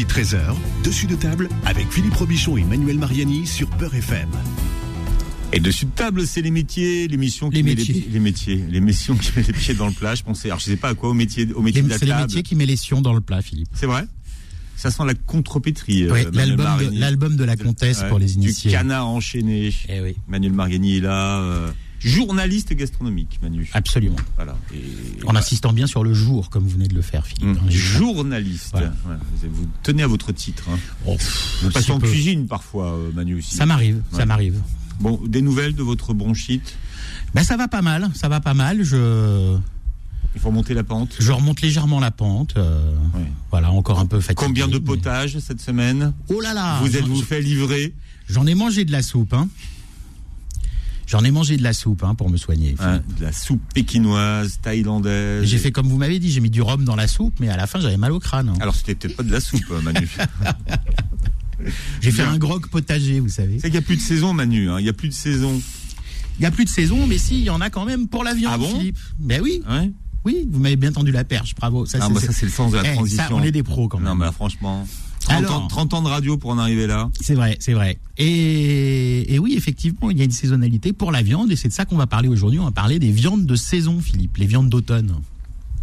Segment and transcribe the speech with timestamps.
[0.00, 4.30] Vendredi 13h, dessus de table avec Philippe Robichon et Manuel Mariani sur Beurre FM.
[5.52, 7.94] Et dessus de table, c'est les métiers, l'émission qui Les met métiers.
[8.06, 10.14] les, les métiers, l'émission qui met les pieds dans le plat.
[10.14, 11.98] Je pensais, alors je sais pas à quoi, au métier, au métier Les- de la
[11.98, 13.68] C'est les métiers qui met les sions dans le plat, Philippe.
[13.74, 14.06] C'est vrai?
[14.76, 16.04] Ça sent la contrepétrie.
[16.04, 16.98] euh, Oui, Manuel l'album de, Mariani.
[16.98, 18.70] l'album de la comtesse Ouais, pour les initiés.
[18.70, 19.70] Du canard enchaîné.
[19.90, 21.40] Eh oui, Manuel Mariani est là.
[21.40, 21.70] euh,
[22.00, 23.68] journaliste gastronomique, Manu.
[23.74, 24.16] absolument.
[24.36, 24.56] Voilà.
[24.74, 27.44] Et- En insistant bien sur le jour, comme vous venez de le faire, Philippe.
[27.44, 27.70] Hum, hein.
[27.70, 28.70] Journaliste.
[28.72, 28.92] Voilà.
[29.04, 29.20] Voilà.
[29.42, 30.64] Vous, tenez à votre titre.
[30.72, 30.78] Hein.
[31.06, 32.08] Oh, pff, Vous passez en peu.
[32.08, 33.54] cuisine parfois, euh, Manu aussi.
[33.54, 34.18] Ça m'arrive, Ouais.
[34.18, 34.60] ça m'arrive.
[34.98, 36.74] Bon, des nouvelles de votre bronchite
[37.34, 38.82] Ben ça va pas mal, ça va pas mal.
[38.82, 39.56] Je,
[40.34, 41.16] Il faut remonter la pente.
[41.18, 42.54] je remonte légèrement la pente.
[42.56, 42.92] euh.
[43.50, 44.46] Voilà, encore un peu fatigué.
[44.46, 46.12] Combien de mais- potages cette semaine?
[46.28, 47.94] Oh là là Vous êtes-vous fait livrer?
[48.28, 49.48] J'en ai mangé de la soupe, hein.
[51.10, 52.76] J'en ai mangé de la soupe, hein, pour me soigner.
[52.78, 56.62] hein, de la soupe pékinoise, thaïlandaise J'ai fait comme vous m'avez dit, j'ai mis du
[56.62, 58.48] rhum dans la soupe, mais à la fin j'avais mal au crâne.
[58.50, 58.54] hein.
[58.60, 60.08] Alors c'était peut-être pas de la soupe, euh, Manu.
[62.00, 63.56] J'ai fait un grog potager, vous savez.
[63.58, 64.70] C'est qu'il n'y a plus de saison, Manu.
[64.70, 65.60] hein, Il n'y a plus de saison.
[66.38, 68.24] Il y a plus de saison, mais si, il y en a quand même pour
[68.24, 68.78] la viande, Ah bon?
[68.78, 68.98] Philippe.
[69.18, 69.90] Ben oui, Ouais
[70.24, 71.86] oui, vous m'avez bien tendu la perche, bravo.
[71.86, 73.24] Ça, Ah, c'est- bah, ça, c'est le sens de la Eh, transition.
[73.26, 74.06] ça, on est des pros quand même.
[74.08, 74.86] Non, mais là, franchement.
[75.30, 75.62] 30, Alors.
[75.64, 77.10] ans, 30 ans de radio pour en arriver là.
[77.20, 77.98] C'est vrai, c'est vrai.
[78.18, 81.72] Et, et oui, effectivement, il y a une saisonnalité pour la viande, et c'est de
[81.72, 82.58] ça qu'on va parler aujourd'hui.
[82.58, 85.14] On va parler des viandes de saison, Philippe, les viandes d'automne.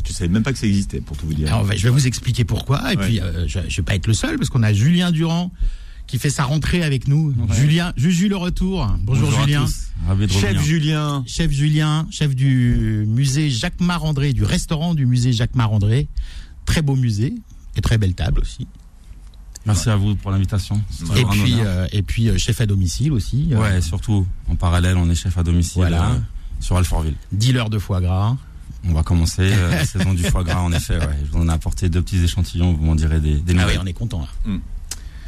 [0.03, 1.47] Tu savais même pas que ça existait, pour tout vous dire.
[1.53, 2.93] Alors, je vais vous expliquer pourquoi.
[2.93, 3.05] Et Ouais.
[3.05, 5.51] puis, euh, je, je vais pas être le seul, parce qu'on a Julien Durand
[6.07, 7.33] qui fait sa rentrée avec nous.
[7.51, 8.87] Julien, Juju le retour.
[9.03, 9.65] Bonjour, Bonjour Julien.
[10.29, 10.63] Chef.
[10.63, 11.23] Julien.
[11.27, 16.07] Chef Julien, chef du musée Jacques Marandré, du restaurant du musée Jacques Marandré.
[16.65, 17.33] Très beau musée
[17.75, 18.67] et très belle table aussi.
[19.67, 20.81] Merci à vous pour l'invitation.
[21.15, 21.23] Et
[21.61, 23.49] euh, et puis euh, chef à domicile aussi.
[23.51, 26.11] euh, ouais, surtout en parallèle, on est chef à domicile Voilà.
[26.11, 26.19] euh,
[26.59, 27.15] sur Alfortville.
[27.31, 28.35] dealer de foie gras.
[28.87, 30.97] On va commencer euh, la saison du foie gras, en effet.
[30.97, 31.09] Ouais.
[31.25, 33.73] Je vous en ai apporté deux petits échantillons, vous m'en direz des, des Ah oui,
[33.81, 34.21] on est content.
[34.21, 34.53] là.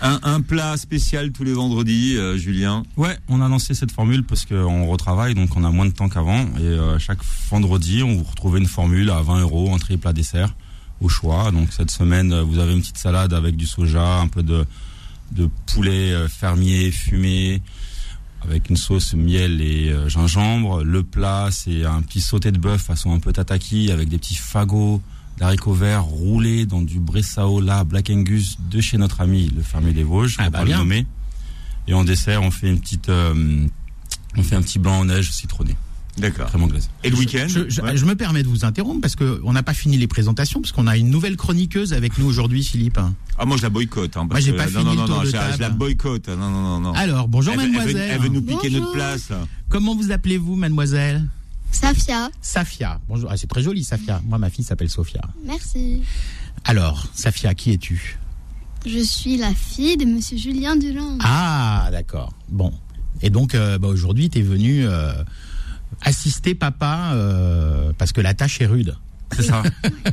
[0.02, 2.84] Un, un plat spécial tous les vendredis, euh, Julien.
[2.96, 6.08] Ouais, on a lancé cette formule parce qu'on retravaille, donc on a moins de temps
[6.08, 6.46] qu'avant.
[6.58, 7.20] Et euh, chaque
[7.52, 10.56] vendredi, on vous retrouve une formule à 20 euros, entrée, plat, dessert,
[11.02, 11.52] au choix.
[11.52, 14.66] Donc cette semaine, euh, vous avez une petite salade avec du soja, un peu de,
[15.32, 17.62] de poulet euh, fermier fumé,
[18.44, 20.84] avec une sauce miel et euh, gingembre.
[20.84, 24.36] Le plat, c'est un petit sauté de bœuf façon un peu tataki, avec des petits
[24.36, 25.02] fagots
[25.38, 29.94] d'haricots verts roulés dans du Bressao, là, Black Angus, de chez notre ami le fermier
[29.94, 31.06] des Vosges, Ah on va bah le nommer.
[31.88, 33.66] Et en dessert, on fait une petite, euh,
[34.36, 35.76] on fait un petit blanc en neige citronné,
[36.20, 36.48] D'accord.
[36.48, 36.90] crème anglaise.
[37.04, 37.96] Et le week-end Je, je- Ouais.
[37.98, 40.72] je me permets de vous interrompre parce que on n'a pas fini les présentations parce
[40.72, 43.00] qu'on a une nouvelle chroniqueuse avec nous aujourd'hui, Philippe.
[43.38, 44.18] Ah, moi je la boycotte.
[44.18, 45.54] Hein, Moi, j'ai pas non, fini non, le non, tour non, de je, table.
[45.56, 46.28] je la boycotte.
[46.30, 46.94] Non, non, non, non.
[46.94, 48.10] Alors, bonjour elle, veut- elle veut- mademoiselle.
[48.14, 48.80] Elle veut, nous piquer Bonjour.
[48.82, 49.30] notre place.
[49.70, 51.28] Comment vous appelez-vous, mademoiselle?
[51.72, 53.00] Safia, Safia.
[53.08, 53.30] Bonjour.
[53.32, 54.22] Ah, c'est très joli, Safia.
[54.26, 55.22] Moi, ma fille s'appelle Sophia.
[55.46, 56.02] merci.
[56.66, 58.18] Alors, Safia, qui es-tu?
[58.86, 61.18] Je suis la fille de Monsieur Julien Durand.
[61.22, 62.34] Ah, d'accord.
[62.50, 62.74] Bon.
[63.22, 65.12] Et donc, euh, bah, aujourd'hui, tu es venu euh,
[66.02, 68.96] assister papa euh, parce que la tâche est rude.
[69.36, 69.62] C'est ça.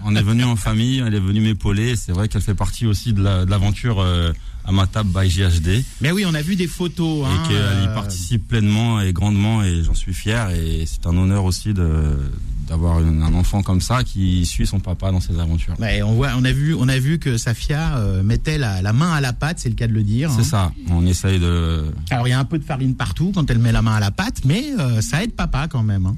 [0.05, 1.97] on est venu en famille, elle est venue m'épauler.
[1.97, 4.33] C'est vrai qu'elle fait partie aussi de la- de l'aventure euh,
[4.67, 5.83] à ma table by GHD.
[6.03, 7.25] Mais oui, on a vu des photos.
[7.27, 11.07] hein, et qu'elle y euh, participe pleinement et grandement et j'en suis fier et c'est
[11.07, 12.19] un honneur aussi de
[12.67, 15.75] d'avoir un enfant comme ça qui suit son papa dans ses aventures.
[15.79, 18.93] Ouais, on voit, on a vu, on a vu que Safia euh, mettait la, la
[18.93, 20.31] main à la pâte, c'est le cas de le dire.
[20.31, 20.45] C'est hein.
[20.45, 23.59] ça, on essaye de Alors il y a un peu de farine partout quand elle
[23.59, 26.07] met la main à la pâte, mais euh, ça aide papa quand même.
[26.07, 26.17] hein.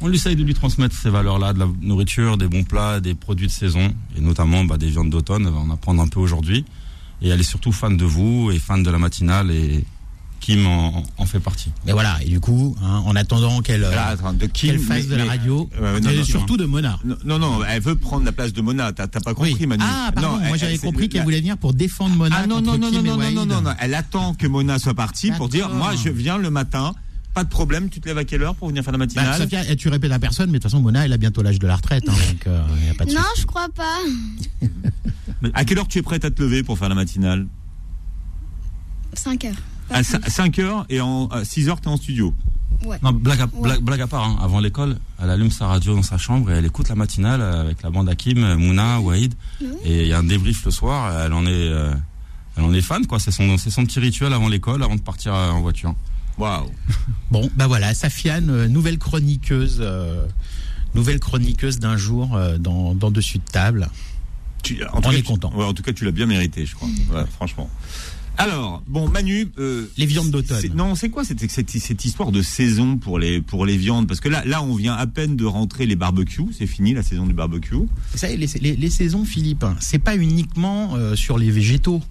[0.00, 3.46] on essaye de lui transmettre ces valeurs-là, de la nourriture, des bons plats, des produits
[3.48, 6.64] de saison et notamment bah, des viandes d'automne, on va en apprendre un peu aujourd'hui
[7.22, 9.84] et elle est surtout fan de vous et fan de la matinale et
[10.44, 11.70] Kim en, en fait partie.
[11.86, 14.20] Mais voilà, et du coup, hein, en attendant qu'elle euh, fasse
[14.88, 16.98] mais- de la radio, Euh, non, et non, surtout de Mona.
[17.24, 18.92] Non, non, elle veut prendre la place de Mona.
[18.92, 19.66] T'as t'as pas compris, Oui.
[19.66, 19.82] Manu.
[19.86, 22.36] Ah, pardon, Non, moi elle- j'avais elle- compris qu'elle la- voulait venir pour défendre Mona.
[22.42, 23.70] Ah non, non, non, Kim non, non, non, non, non, non.
[23.80, 26.92] Elle attend que Mona soit partie pour dire, moi, je viens le matin.
[27.32, 27.88] Pas de problème.
[27.88, 29.88] Tu te lèves à quelle heure pour venir faire la Bah, matinale Sophia, eh, tu
[29.88, 32.04] répètes à personne, mais de toute façon, Mona, elle a bientôt l'âge de la retraite,
[32.06, 33.98] hein, donc euh, y a pas de non, je crois pas.
[35.54, 37.46] À quelle heure tu es prête à te lever pour faire la matinale?
[39.14, 39.54] 5 heures.
[39.90, 40.18] À plus.
[40.30, 42.34] 5 heures et en 6 heures, tu es en studio.
[43.02, 43.50] Non, blague à, Ouais.
[43.62, 44.36] blague, blague à part, hein.
[44.42, 47.82] avant l'école, elle allume sa radio dans sa chambre et elle écoute la matinale avec
[47.82, 49.34] la bande Hakim, Mouna, Waïd.
[49.62, 49.68] Oui.
[49.84, 51.94] Et il y a un débrief le soir, elle en est, euh,
[52.56, 53.18] elle en est fan, quoi.
[53.18, 55.94] C'est son, c'est son petit rituel avant l'école, avant de partir euh, en voiture.
[56.36, 56.66] Waouh.
[57.30, 60.26] Bon, bah voilà, Safiane, euh, nouvelle chroniqueuse, euh,
[60.94, 63.88] nouvelle chroniqueuse d'un jour euh, dans, dans Dessus de table.
[64.62, 65.52] Tu- en On tout cas, est tu- content.
[65.54, 66.88] ouais, en tout cas, tu l'as bien mérité, je crois.
[67.12, 67.70] Ouais, franchement.
[68.36, 69.46] Alors, bon, Manu.
[69.58, 70.60] euh, Les viandes d'automne.
[70.74, 74.08] Non, c'est quoi cette, cette, cette histoire de saison pour les, pour les viandes?
[74.08, 76.46] Parce que là, là, on vient à peine de rentrer les barbecues.
[76.56, 77.74] C'est fini la saison du barbecue.
[77.76, 82.02] Vous savez, les, les- les saisons, Philippe, c'est pas uniquement euh, sur les végétaux.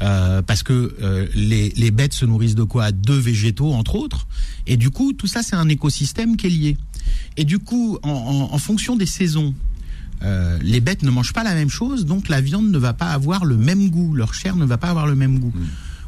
[0.00, 2.90] Euh, parce que euh, les, les bêtes se nourrissent de quoi?
[2.92, 4.26] De végétaux, entre autres.
[4.66, 6.76] Et du coup, tout ça, c'est un écosystème qui est lié.
[7.36, 9.54] Et du coup, en, en- en fonction des saisons,
[10.22, 13.10] euh, les bêtes ne mangent pas la même chose, donc la viande ne va pas
[13.10, 15.52] avoir le même goût, leur chair ne va pas avoir le même goût.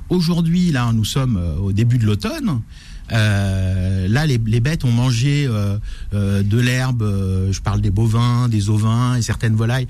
[0.08, 2.60] Aujourd'hui, là, nous sommes euh, au début de l'automne.
[3.12, 5.76] Euh, là, les, les bêtes ont mangé euh,
[6.14, 7.02] euh, de l'herbe.
[7.02, 9.88] euh, je parle des bovins, des ovins et certaines volailles.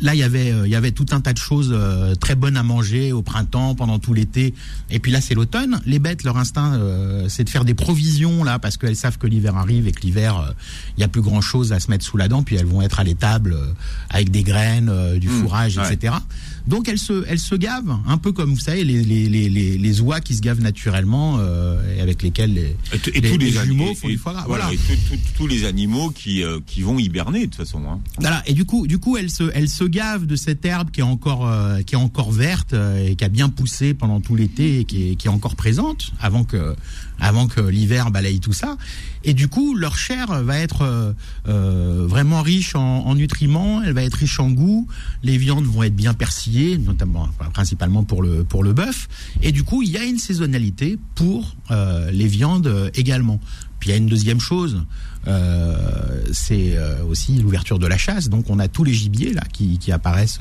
[0.00, 2.56] Là, il y avait, il y avait tout un tas de choses euh, très bonnes
[2.56, 4.54] à manger au printemps, pendant tout l'été.
[4.90, 5.80] Et puis là, c'est l'automne.
[5.84, 9.26] Les bêtes, leur instinct, euh, c'est de faire des provisions là, parce qu'elles savent que
[9.26, 10.54] l'hiver arrive et que l'hiver,
[10.96, 12.42] il y a plus grand chose à se mettre sous la dent.
[12.42, 13.66] Puis elles vont être à l'étable euh,
[14.08, 15.92] avec des graines, euh, du Mmh, fourrage, ouais.
[15.92, 16.14] etc.
[16.70, 19.76] Donc elles se, elles se gavent, un peu comme vous savez les, les, les, les,
[19.76, 23.92] les oies qui se gavent naturellement euh, et avec lesquelles les, Et, tous les, jumeaux
[23.96, 24.44] font du foie gras.
[24.46, 24.76] Voilà, Voilà.
[25.14, 27.82] et tous les animaux qui, euh, qui vont hiberner de toute façon.
[27.90, 27.98] Hein.
[28.20, 28.44] Voilà.
[28.46, 31.02] Et du coup, du coup, elle se, elle se gave de cette herbe qui est
[31.02, 32.72] encore, euh, qui est encore verte
[33.04, 36.12] et qui a bien poussé pendant tout l'été et qui est, qui est encore présente
[36.20, 36.76] avant que,
[37.20, 38.76] avant que l'hiver balaye tout ça.
[39.24, 41.12] Et du coup, leur chair va être euh,
[41.48, 43.82] euh, vraiment riche en, en nutriments.
[43.82, 44.86] Elle va être riche en goût.
[45.22, 49.08] Les viandes vont être bien persillées, notamment, principalement pour le, pour le bœuf.
[49.42, 53.40] Et du coup, il y a une saisonnalité pour euh, les viandes également.
[53.78, 54.84] Puis il y a une deuxième chose,
[55.26, 58.28] euh, c'est euh, aussi l'ouverture de la chasse.
[58.28, 60.40] Donc on a tous les gibiers là qui, qui apparaissent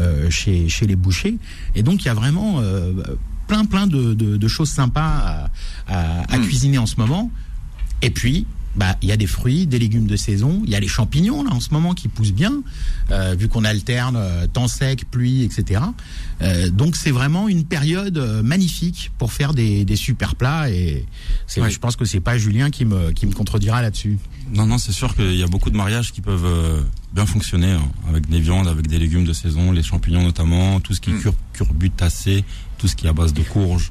[0.00, 1.36] euh, chez, chez les bouchers.
[1.74, 2.92] Et donc il y a vraiment euh,
[3.50, 5.50] plein plein de, de, de choses sympas à,
[5.88, 6.42] à, à Mm.
[6.42, 7.30] cuisiner en ce moment.
[8.00, 10.80] Et puis bah il y a des fruits, des légumes de saison, il y a
[10.80, 12.62] les champignons là en ce moment qui poussent bien,
[13.10, 15.80] euh, vu qu'on alterne euh, temps sec, pluie, etc.
[16.40, 21.04] Euh, donc c'est vraiment une période magnifique pour faire des, des super plats et
[21.56, 21.68] Ouais.
[21.70, 24.18] je pense que c'est pas Julien qui me qui me contredira là-dessus.
[24.54, 27.82] Non, non, c'est sûr qu'il y a beaucoup de mariages qui peuvent bien fonctionner hein,
[28.08, 31.14] avec des viandes, avec des légumes de saison, les champignons notamment, tout ce qui est
[31.14, 31.20] Mm.
[31.20, 32.44] cur curbutacé,
[32.78, 33.90] tout ce qui est à base de courge.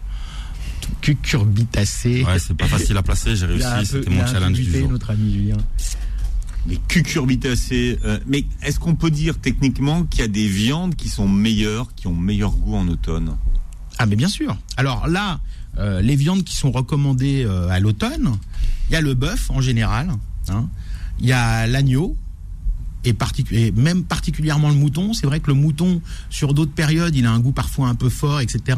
[1.02, 2.24] Cucurbitacé.
[2.24, 4.90] Ouais, c'est pas facile à placer, j'ai réussi, c'était mon challenge du jour.
[4.90, 5.58] notre ami Julien.
[6.68, 7.98] Les cucurbitacées.
[8.04, 11.94] euh, mais est-ce qu'on peut dire techniquement qu'il y a des viandes qui sont meilleures,
[11.96, 13.38] qui ont meilleur goût en automne?
[13.98, 14.58] Ah mais bien sûr.
[14.78, 15.40] Alors là,
[15.78, 18.38] euh, les viandes qui sont recommandées euh, à l'automne,
[18.90, 20.10] il y a le bœuf en général,
[20.50, 20.68] hein.
[21.20, 22.18] il y a l'agneau.
[23.06, 27.31] Et, même particulièrement le mouton, c'est vrai que le mouton, sur d'autres périodes, il a
[27.31, 28.78] un goût parfois un peu fort, etc.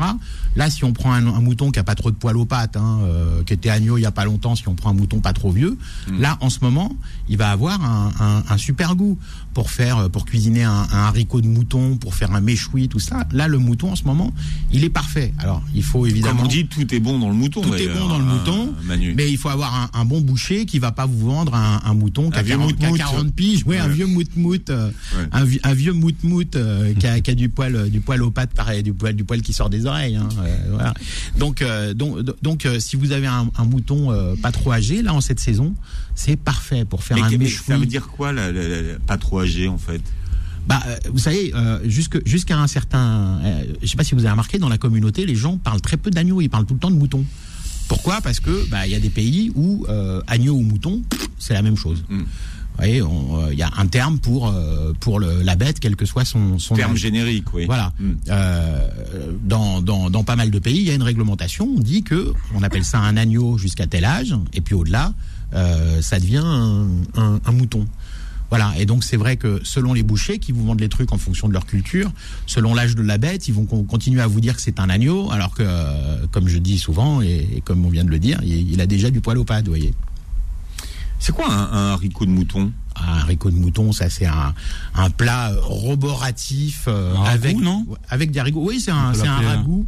[0.56, 2.78] Là, si on prend un, un mouton qui a pas trop de poils aux pattes,
[2.78, 5.20] hein, euh, qui était agneau il y a pas longtemps, si on prend un mouton
[5.22, 5.78] pas trop vieux,
[6.20, 6.96] là, en ce moment,
[7.30, 9.18] il va avoir un, un- un super goût
[9.54, 13.26] pour faire, pour cuisiner un, un haricot de mouton, pour faire un méchoui, tout ça.
[13.32, 14.34] Là, le mouton, en ce moment,
[14.72, 15.34] il est parfait.
[15.40, 16.38] Alors, il faut évidemment.
[16.38, 17.62] Comme on dit, tout est bon dans le mouton.
[17.62, 19.14] Tout est bon dans le hein, mouton, Manu.
[19.16, 21.94] mais il faut avoir un, un bon boucher qui va pas vous vendre un, un
[21.94, 22.98] mouton qui Un a vieux 40, qui a mout-mout.
[22.98, 23.94] 40 piges, ouais, un Ouais.
[23.94, 24.88] vieux mout-mout, euh,
[25.18, 25.26] Ouais.
[25.32, 28.22] un, vi- un vieux mout-mout euh, qui, a, qui a du poil, euh, du poil
[28.24, 30.16] aux pattes, pareil, du poil, du poil qui sort des oreilles.
[30.16, 30.94] hein, euh, voilà.
[31.38, 35.02] Donc, euh, donc, donc, euh, si vous avez un, un mouton euh, pas trop âgé
[35.02, 35.74] là en cette saison,
[36.16, 37.66] c'est parfait pour faire Mais, un méchoui.
[37.68, 40.02] ça veut dire quoi, la, la- la- la- pas trop âgé en fait
[40.68, 44.22] Bah, euh, vous savez, euh, jusque- jusqu'à un certain, euh, je sais pas si vous
[44.22, 46.80] avez remarqué dans la communauté, les gens parlent très peu d'agneaux, ils parlent tout le
[46.80, 47.26] temps de moutons.
[47.88, 48.22] Pourquoi?
[48.22, 51.02] Parce que bah il y a des pays où euh, agneau ou mouton,
[51.40, 52.04] c'est la même chose.
[52.10, 52.20] Mm.
[52.20, 53.02] Vous voyez,
[53.52, 54.54] il y a un terme pour
[55.02, 57.00] pour le, la bête, quel que soit son son Terme âge.
[57.00, 57.66] générique, oui.
[57.66, 57.92] Voilà.
[58.00, 58.12] Mm.
[59.44, 61.68] Dans, dans, dans pas mal de pays, il y a une réglementation.
[61.76, 65.14] On dit que on appelle ça un agneau jusqu'à tel âge, et puis au-delà,
[66.02, 67.86] ça devient un, un, un mouton.
[68.52, 68.74] Voilà.
[68.78, 71.48] Et donc c'est vrai que selon les bouchers qui vous vendent les trucs en fonction
[71.48, 72.12] de leur culture,
[72.46, 74.90] selon l'âge de la bête, ils vont con- continuer à vous dire que c'est un
[74.90, 75.64] agneau, alors que,
[76.28, 78.86] comme je dis souvent et, et comme on vient de le dire, il, il a
[78.86, 79.94] déjà du poil pattes, vous voyez.
[81.20, 82.72] C'est quoi un, un haricot de mouton?
[82.96, 84.54] Un haricot de mouton, ça c'est un,
[84.96, 87.86] un plat roboratif euh, Un ragoût, avec non?
[88.10, 88.64] avec des haricots.
[88.68, 89.86] Oui, c'est un un un- ragoût.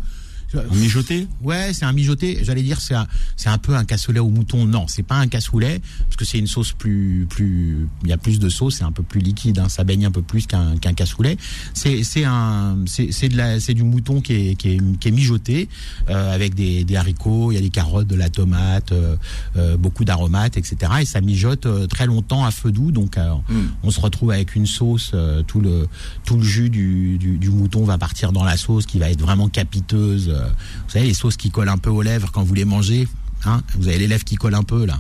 [0.56, 2.40] Un mijoté Ouais, c'est un mijoté.
[2.44, 4.66] J'allais dire c'est un, c'est un peu un cassoulet au mouton.
[4.66, 8.18] Non, c'est pas un cassoulet parce que c'est une sauce plus plus il y a
[8.18, 10.78] plus de sauce, c'est un peu plus liquide hein, ça baigne un peu plus qu'un
[10.78, 11.38] qu'un cassoulet.
[11.74, 15.08] C'est c'est un c'est c'est de la c'est du mouton qui est qui est qui
[15.08, 15.70] est mijoté
[16.10, 19.16] euh, avec des des haricots, il y a des carottes, de la tomate, euh,
[19.58, 20.92] euh, beaucoup d'aromates etc.
[21.02, 23.62] et ça mijote euh, très longtemps à feu doux donc euh, Mm.
[23.84, 25.88] on se retrouve avec une sauce euh, tout le
[26.24, 29.22] tout le jus du, du du mouton va partir dans la sauce qui va être
[29.22, 30.34] vraiment capiteuse.
[30.44, 30.48] Euh,
[30.86, 33.08] vous savez, les sauces qui collent un peu aux lèvres quand vous les mangez.
[33.46, 35.00] Hein vous avez les lèvres qui collent un peu là.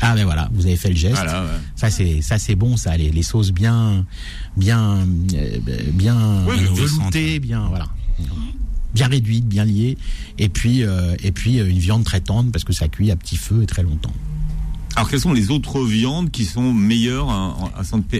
[0.00, 1.14] Ah ben voilà, vous avez fait le geste.
[1.16, 1.48] Voilà, ouais.
[1.76, 4.06] Ça c'est ça c'est bon ça, les, les sauces bien
[4.56, 5.58] bien euh,
[5.92, 7.86] bien Ouais, veloutées, bien voilà.
[8.94, 9.98] bien réduite, bien liée,
[10.38, 13.36] et puis euh, et puis une viande très tendre parce que ça cuit à petit
[13.36, 14.14] feu et très longtemps.
[14.96, 17.70] Alors, quelles sont les autres viandes qui sont meilleures en,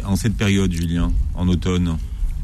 [0.04, 1.96] en cette période, Julien, en automne?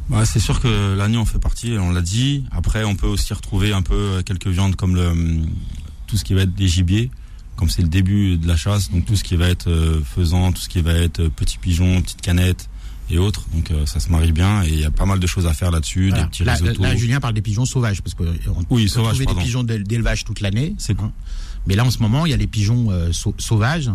[0.09, 2.45] Bah, c'est sûr que l'agneau en fait partie, on l'a dit.
[2.53, 5.13] Après, on peut aussi retrouver un peu quelques viandes comme le,
[6.07, 7.11] tout ce qui va être des gibiers,
[7.57, 10.53] comme c'est le début de la chasse, donc tout ce qui va être euh, faisant,
[10.53, 12.69] tout ce qui va être euh, petits pigeons, petites canettes,
[13.11, 13.47] et autres.
[13.53, 15.53] Donc euh, ça se marie bien et il y a pas mal de choses à
[15.53, 18.91] faire là-dessus, des petits là, Là, Julien parle des pigeons sauvages parce que on oui,
[18.93, 20.75] peut trouver des pigeons d'élevage toute l'année.
[20.79, 21.13] C'est hein.
[21.67, 23.91] Mais là, en ce moment, il y a les pigeons euh, sauvages,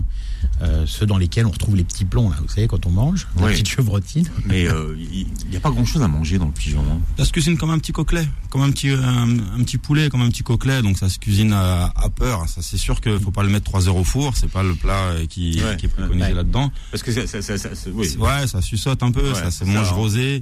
[0.61, 3.27] euh, ceux dans lesquels on retrouve les petits plombs, là, vous savez, quand on mange,
[3.39, 4.27] la petite chevrotine.
[4.45, 6.83] Mais euh, il n'y a pas grand-chose à manger dans le pigeon.
[6.91, 6.99] Hein.
[7.17, 10.29] Ça se cuisine comme un petit coquelet, comme un petit, un, petit poulet, comme un
[10.29, 10.81] petit coquelet.
[10.81, 12.47] Donc ça se cuisine à, peur.
[12.49, 14.35] Ça, c'est sûr qu'il faut pas le mettre 3 heures au four.
[14.35, 16.71] C'est pas le plat qui, qui est préconisé là-dedans.
[16.91, 18.15] Parce que ça, ça, ça, ça oui.
[18.17, 20.41] ouais, ça suçote un peu, ça se mange rosé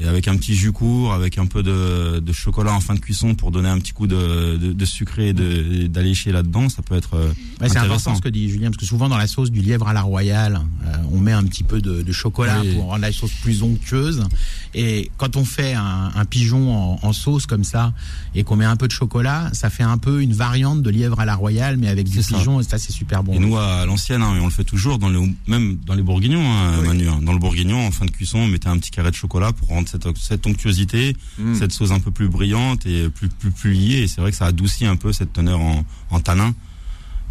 [0.00, 3.00] et avec un petit jus court, avec un peu de, de, chocolat en fin de
[3.00, 6.94] cuisson pour donner un petit coup de, de, de sucré et d'allécher là-dedans, ça peut
[6.94, 9.50] être euh, ouais, C'est important ce que dit Julien, parce que souvent dans la sauce
[9.50, 12.84] du lièvre à la royale, euh, on met un petit peu de, de chocolat pour
[12.84, 14.22] rendre la sauce plus onctueuse.
[14.74, 17.92] Et quand on fait un, un pigeon en, en, sauce comme ça
[18.34, 21.18] et qu'on met un peu de chocolat, ça fait un peu une variante de lièvre
[21.18, 23.32] à la royale, mais avec du pigeon, et ça c'est super bon.
[23.32, 26.48] Et nous à l'ancienne, hein, on le fait toujours, dans le, même dans les bourguignons,
[26.48, 27.18] hein, Manu, hein.
[27.22, 29.68] dans le bourguignon, en fin de cuisson, on mettait un petit carré de chocolat pour
[29.68, 31.54] rendre cette, onctuosité, mm.
[31.54, 34.02] cette sauce un peu plus brillante et plus plus, plus liée.
[34.02, 36.54] Et c'est vrai que ça adoucit un peu cette teneur en, en tanin.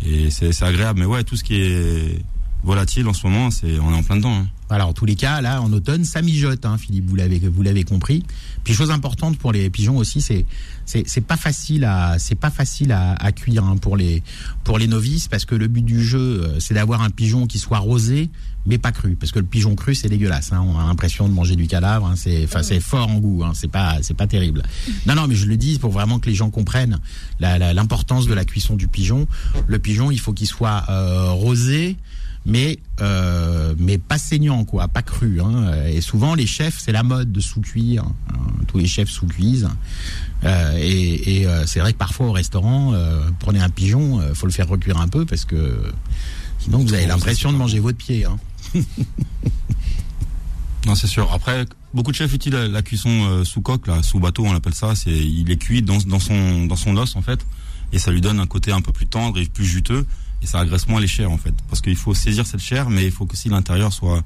[0.06, 1.00] Et c'est agréable.
[1.00, 2.20] Mais ouais, tout ce qui est
[2.64, 4.36] volatile en ce moment, c'est on est en plein dedans.
[4.36, 4.48] Hein.
[4.70, 7.62] Alors en tous les cas, là en automne, ça mijote, hein, Philippe, vous l'avez vous
[7.62, 8.24] l'avez compris.
[8.64, 10.46] Puis chose importante pour les pigeons aussi, c'est
[10.86, 14.22] c'est pas facile à c'est pas facile à, à cuire hein, pour les
[14.64, 17.60] pour les novices parce que le but du jeu euh, c'est d'avoir un pigeon qui
[17.60, 18.30] soit rosé
[18.68, 20.54] mais pas cru parce que le pigeon cru c'est dégueulasse.
[20.54, 22.06] Hein, on a l'impression de manger du cadavre.
[22.06, 23.44] Hein, c'est enfin c'est fort en goût.
[23.44, 24.62] Hein, c'est pas c'est pas terrible.
[25.08, 27.00] Non non mais je le dis pour vraiment que les gens comprennent
[27.40, 29.28] l'importance de la cuisson du pigeon.
[29.68, 31.98] Le pigeon il faut qu'il soit euh, rosé
[32.46, 35.42] mais euh, mais pas saignant quoi, pas cru.
[35.42, 35.86] Hein.
[35.88, 38.04] Et souvent les chefs, c'est la mode de sous-cuire.
[38.04, 38.38] Hein.
[38.68, 39.68] Tous les chefs sous-cuisent.
[40.44, 44.34] Euh, et, et euh, c'est vrai que parfois au restaurant, euh, prenez un pigeon, euh,
[44.34, 45.82] faut le faire recuire un peu parce que
[46.60, 48.26] sinon vous avez l'impression de manger votre pied.
[48.26, 48.38] Hein.
[50.86, 51.32] non, c'est sûr.
[51.34, 54.96] Après, beaucoup de chefs utilisent la, cuisson sous coque, là, sous bateau, on appelle ça.
[54.96, 57.46] C'est il est cuit dans, dans son dans son os en fait,
[57.92, 60.06] et ça lui donne un côté un peu plus tendre et plus juteux
[60.42, 63.06] et ça agresse moins les chairs en fait parce qu'il faut saisir cette chair mais
[63.06, 64.24] il faut que si l'intérieur soit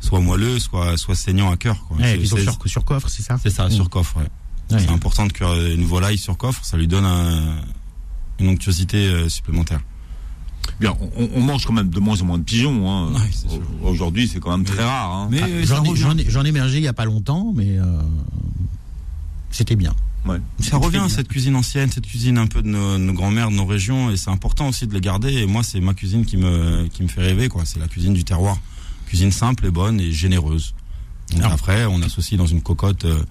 [0.00, 1.96] soit moelleux soit soit saignant à cœur quoi.
[1.98, 4.78] puis sur, sur coffre c'est ça c'est ça sur coffre ouais.
[4.78, 7.56] c'est important de cuire une volaille sur coffre ça lui donne un,
[8.38, 9.80] une onctuosité euh, supplémentaire
[10.80, 12.90] Bien, on, on, mange quand même de moins en moins de pigeons.
[12.90, 13.12] Hein.
[13.82, 15.12] Aujourd'hui, c'est quand même très rare.
[15.12, 15.28] Hein.
[15.30, 17.84] Mais ah, j'en ai, ai, mangé il y a pas longtemps, mais euh,
[19.50, 19.94] c'était bien.
[20.60, 23.66] Ça revient à cette cuisine ancienne, cette cuisine un peu de nos, grands-mères, de nos
[23.66, 25.32] régions, et c'est important aussi de les garder.
[25.32, 27.62] Et moi, c'est ma cuisine qui me qui me fait rêver, quoi.
[27.64, 28.58] C'est la cuisine du terroir,
[29.06, 30.74] cuisine simple et bonne et généreuse.
[31.42, 33.22] après, on associe dans une cocotte euh,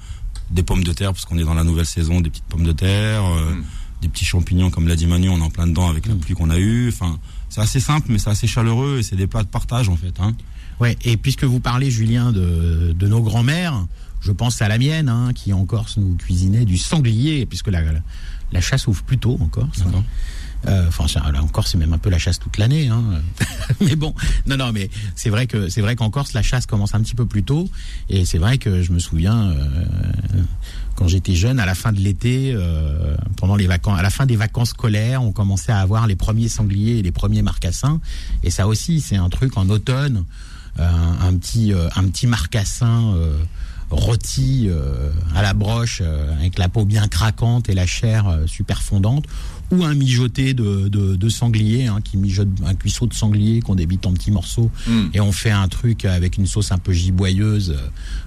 [0.51, 2.71] des pommes de terre parce qu'on est dans la nouvelle saison, des petites pommes de
[2.71, 3.63] terre, euh, mm.
[4.05, 6.19] Des petits champignons comme l'a dit Manu, on est en plein dedans avec la mm.
[6.19, 6.89] pluie qu'on a eue.
[6.89, 7.17] Enfin,
[7.49, 10.19] c'est assez simple, mais c'est assez chaleureux et c'est des plats de partage en fait.
[10.19, 10.33] Hein.
[10.79, 10.97] Ouais.
[11.03, 13.85] Et puisque vous parlez, Julien, de, de nos grands-mères.
[14.21, 17.83] Je pense à la mienne, hein, qui en Corse nous cuisinait du sanglier, puisque la,
[18.51, 19.83] la, chasse ouvre plus tôt en Corse.
[20.87, 22.87] Enfin, là encore, c'est même un peu la chasse toute l'année.
[22.87, 23.03] Hein.
[23.81, 24.13] mais bon,
[24.45, 27.15] non, non, mais c'est vrai que c'est vrai qu'en Corse, la chasse commence un petit
[27.15, 27.69] peu plus tôt.
[28.09, 29.65] Et c'est vrai que je me souviens euh,
[30.95, 34.25] quand j'étais jeune, à la fin de l'été, euh, pendant les vacances, à la fin
[34.25, 37.99] des vacances scolaires, on commençait à avoir les premiers sangliers et les premiers marcassins.
[38.43, 40.25] Et ça aussi, c'est un truc en automne,
[40.77, 43.15] un petit un petit marcassin
[43.89, 48.47] rôti euh, à la broche euh, avec la peau bien craquante et la chair euh,
[48.47, 49.25] super fondante
[49.71, 54.05] ou un mijoté de, de, sanglier hein, qui mijote un cuisseau de sanglier qu'on débite
[54.05, 55.07] en petits morceaux hmm.
[55.13, 57.75] et on fait un truc avec une sauce un peu giboyeuse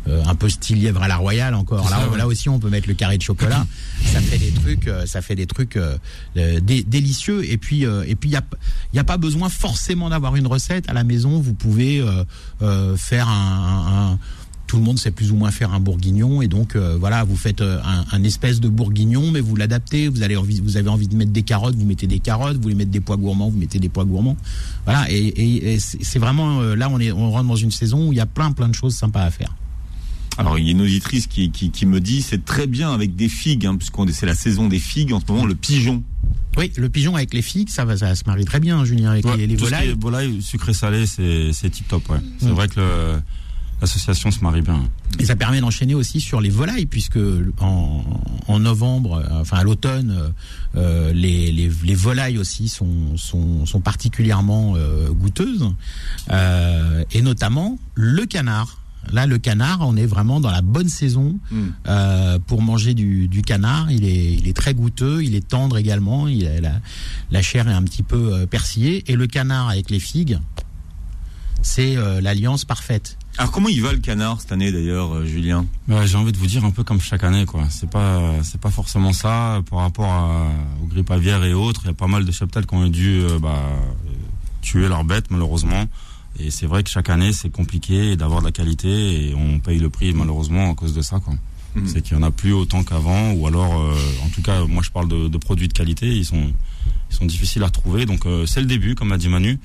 [0.07, 1.91] un peu style lièvre à la royale encore.
[1.91, 3.67] Là, là aussi on peut mettre le carré de chocolat.
[4.05, 5.79] Ça fait des trucs ça fait des trucs
[6.35, 7.49] délicieux.
[7.51, 8.45] Et puis et puis il y a
[8.93, 10.89] il a pas besoin forcément d'avoir une recette.
[10.89, 12.03] À la maison vous pouvez
[12.97, 14.19] faire un, un
[14.69, 17.37] tout le monde sait plus ou moins faire un bourguignon et donc euh, voilà vous
[17.37, 17.81] faites euh,
[18.13, 21.43] un, espèce de bourguignon mais vous l'adaptez vous allez vous avez envie de mettre des
[21.43, 24.05] carottes vous mettez des carottes vous voulez mettre des pois gourmands vous mettez des pois
[24.05, 24.37] gourmands
[24.85, 28.17] voilà et, c'est vraiment euh, là on est on rentre dans une saison où il
[28.17, 29.57] y a plein plein de choses sympas à faire
[30.37, 33.29] alors il y a une auditrice qui, qui, me dit c'est très bien avec des
[33.29, 36.05] figues hein, puisqu'on c'est la saison des figues en ce moment le pigeon
[36.57, 39.25] oui, le pigeon avec les figues, ça va, ça se marie très bien, Julien, avec
[39.37, 39.95] les, volailles.
[39.97, 42.09] volailles, sucré salé, c'est tip top.
[42.09, 42.19] Ouais.
[42.39, 42.53] C'est mm.
[42.53, 43.21] vrai que le,
[43.81, 44.85] l'association se marie bien.
[45.19, 47.19] Et ça permet d'enchaîner aussi sur les volailles, puisque
[47.61, 48.05] en,
[48.47, 50.33] en novembre, euh, enfin à l'automne,
[50.77, 55.71] euh, les, les, les volailles aussi sont, sont, sont particulièrement euh, goûteuses,
[56.31, 58.83] euh, et notamment le canard.
[59.13, 61.57] Là, le canard, on est vraiment dans la bonne saison Mm.
[61.87, 63.91] euh, pour manger du, du canard.
[63.91, 66.29] Il est, il est très goûteux, il est tendre également.
[66.29, 66.73] Il a, la,
[67.31, 69.11] la chair est un petit peu euh, persillée.
[69.11, 70.39] Et le canard avec les figues,
[71.63, 73.18] c'est euh, l'alliance parfaite.
[73.39, 75.65] Alors comment il va le canard cette année d'ailleurs, euh, Julien?
[75.87, 77.63] Ouais, j'ai envie de vous dire un peu comme chaque année, quoi.
[77.71, 80.49] C'est pas, c'est pas forcément ça par rapport à,
[80.83, 81.83] aux grippes aviaires et autres.
[81.85, 84.11] Il y a pas mal de cheptels qui ont dû euh, bah, euh,
[84.61, 85.85] tuer leurs bêtes malheureusement.
[86.41, 89.79] Et c'est vrai que chaque année c'est compliqué d'avoir de la qualité et on paye
[89.79, 91.35] le prix malheureusement à cause de ça, quoi.
[91.77, 91.87] Mhm.
[91.87, 94.83] C'est qu'il y en a plus autant qu'avant, ou alors, euh, en tout cas, moi
[94.83, 96.53] je parle de, de produits de qualité, ils sont,
[97.11, 98.05] ils sont difficiles à retrouver.
[98.05, 99.61] Donc euh, c'est le début, comme a dit Manu.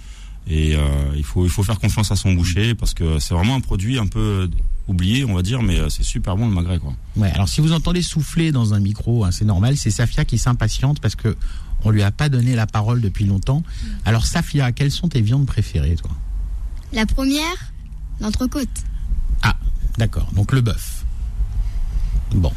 [0.48, 0.82] Et euh,
[1.16, 3.98] il faut il faut faire confiance à son boucher parce que c'est vraiment un produit
[3.98, 4.50] un peu
[4.88, 6.94] oublié, on va dire, mais euh, c'est super bon le magret quoi.
[7.16, 10.38] Ouais, alors si vous entendez souffler dans un micro, hein, c'est normal, c'est Safia qui
[10.38, 11.38] s'impatiente parce que
[11.86, 13.64] on lui a pas donné la parole depuis longtemps.
[14.06, 16.12] Alors Safia, quelles sont tes viandes préférées, toi?
[16.92, 17.72] La première,
[18.20, 18.70] l'entrecôte.
[19.42, 19.56] Ah,
[19.98, 20.30] d'accord.
[20.34, 21.06] Donc le bœuf.
[22.36, 22.52] Bon.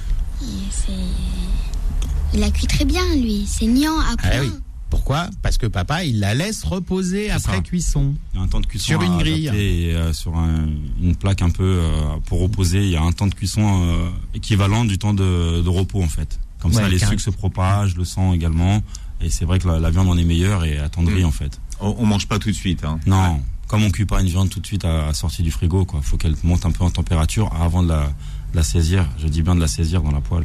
[2.35, 3.47] La cuit très bien, lui.
[3.47, 4.31] C'est niant à point.
[4.33, 4.51] Ah oui.
[4.91, 5.29] Pourquoi?
[5.43, 7.61] Parce que papa, il la laisse reposer après ça.
[7.61, 8.15] cuisson.
[8.33, 9.51] Il y a un temps de cuisson Sur une grille.
[9.55, 10.67] et, euh, sur un-
[11.03, 11.91] une plaque un peu euh,
[12.27, 12.85] pour reposer.
[12.85, 16.09] Il y a un temps de cuisson euh, équivalent du temps de, de repos en
[16.09, 16.39] fait.
[16.61, 18.83] Comme Ouais, ça, les sucres se propagent, le sang également.
[19.21, 21.27] Et c'est vrai que la, la viande en est meilleure et attendrie Mm.
[21.27, 21.61] en fait.
[21.81, 22.85] on, on mange pas tout de suite.
[22.85, 22.99] Hein.
[23.07, 25.85] Non, comme on cuit pas une viande tout de suite à, à sortie du frigo,
[25.85, 26.01] quoi.
[26.03, 28.05] Faut qu'elle monte un peu en température avant de la,
[28.53, 29.07] de la saisir.
[29.19, 30.45] Je dis bien de la saisir dans la poêle.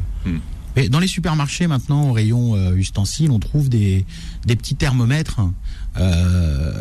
[0.76, 4.04] Mais dans les supermarchés maintenant, au rayon euh, ustensiles, on trouve des,
[4.46, 5.40] des petits thermomètres
[5.96, 6.72] euh,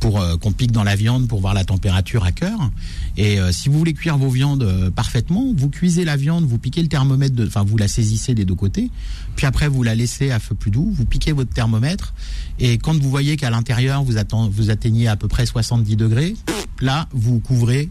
[0.00, 2.70] pour euh, qu'on pique dans la viande pour voir la température à cœur.
[3.16, 6.58] Et euh, si vous voulez cuire vos viandes euh, parfaitement, vous cuisez la viande, vous
[6.58, 8.90] piquez le thermomètre, enfin vous la saisissez des deux côtés,
[9.36, 12.12] puis après vous la laissez à feu plus doux, vous piquez votre thermomètre,
[12.58, 14.12] et quand vous voyez qu'à l'intérieur vous,
[14.50, 16.34] vous atteignez à peu près 70 degrés,
[16.80, 17.90] là vous couvrez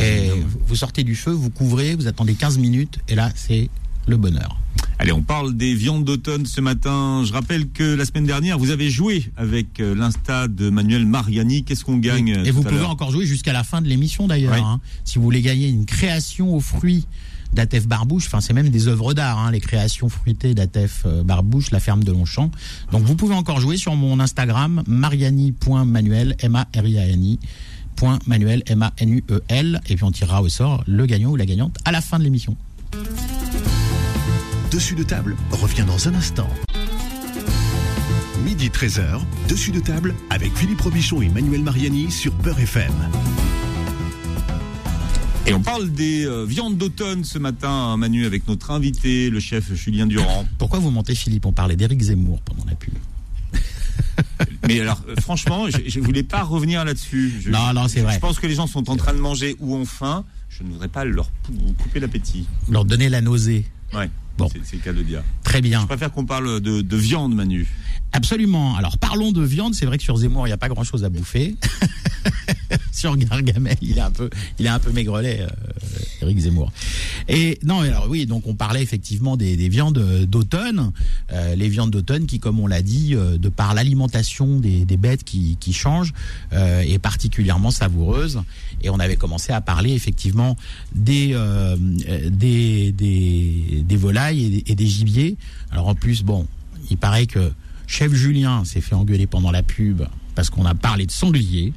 [0.00, 0.30] et
[0.66, 3.68] vous sortez du feu, vous couvrez, vous attendez 15 minutes, et là c'est
[4.06, 4.58] le bonheur.
[5.02, 7.24] Allez, on parle des viandes d'automne ce matin.
[7.26, 11.64] Je rappelle que la semaine dernière, vous avez joué avec euh, l'Insta de Manuel Mariani.
[11.64, 13.88] Qu'est-ce qu'on gagne Et, euh, et vous à pouvez encore jouer jusqu'à la fin de
[13.88, 14.54] l'émission d'ailleurs.
[14.54, 14.60] Oui.
[14.64, 14.80] hein.
[15.02, 17.08] Si vous voulez gagner une création aux fruits
[17.52, 21.72] d'Atef Barbouche, enfin c'est même des œuvres d'art, hein, les créations fruitées d'Atef euh, Barbouche,
[21.72, 22.52] la ferme de Longchamp.
[22.92, 27.24] Donc vous pouvez encore jouer sur mon Instagram mariani.manuel m a r i a n
[27.24, 27.40] i
[27.96, 31.06] point Manuel M A N U E L et puis on tirera au sort le
[31.06, 32.56] gagnant ou la gagnante à la fin de l'émission.
[34.72, 36.48] Dessus de table revient dans un instant.
[38.44, 42.92] Midi 13h, dessus de table avec Philippe Robichon et Manuel Mariani sur Beurre FM.
[45.46, 49.40] Et on parle des euh, viandes d'automne ce matin, hein, Manu, avec notre invité, le
[49.40, 50.46] chef Julien Durand.
[50.58, 51.46] Pourquoi vous mentez Philippe?
[51.46, 52.94] On parlait d'Éric Zemmour pendant la pub.
[54.68, 57.32] Mais alors, euh, franchement, je, je voulais pas revenir là-dessus.
[57.44, 58.14] Je- Non, non, c'est vrai.
[58.14, 60.24] Je pense que les gens sont en train de manger ou ont faim.
[60.48, 61.30] Je ne voudrais pas leur
[61.78, 62.46] couper l'appétit.
[62.70, 63.66] Leur donner la nausée.
[63.94, 64.08] Ouais.
[64.38, 64.48] Bon.
[64.64, 65.22] C'est le cas de dire.
[65.44, 65.80] Très bien.
[65.82, 67.66] Je préfère qu'on parle de, de viande, Manu.
[68.12, 68.76] Absolument.
[68.76, 69.74] Alors parlons de viande.
[69.74, 71.56] C'est vrai que sur Zemmour, il n'y a pas grand-chose à bouffer.
[72.92, 75.48] sur Gargamel, il est un peu, il est un peu maigrelet, euh,
[76.22, 76.70] Eric Zemmour.
[77.28, 80.92] Et non, alors oui, donc on parlait effectivement des, des viandes euh, d'automne,
[81.32, 84.96] euh, les viandes d'automne qui, comme on l'a dit, euh, de par l'alimentation des, des
[84.96, 86.12] bêtes qui, qui changent,
[86.52, 88.42] euh, est particulièrement savoureuse.
[88.82, 90.56] Et on avait commencé à parler effectivement
[90.94, 91.76] des euh,
[92.28, 95.36] des, des, des volailles et des gibiers.
[95.70, 96.46] Alors en plus, bon,
[96.90, 97.52] il paraît que
[97.86, 100.02] Chef Julien s'est fait engueuler pendant la pub
[100.34, 101.72] parce qu'on a parlé de sanglier.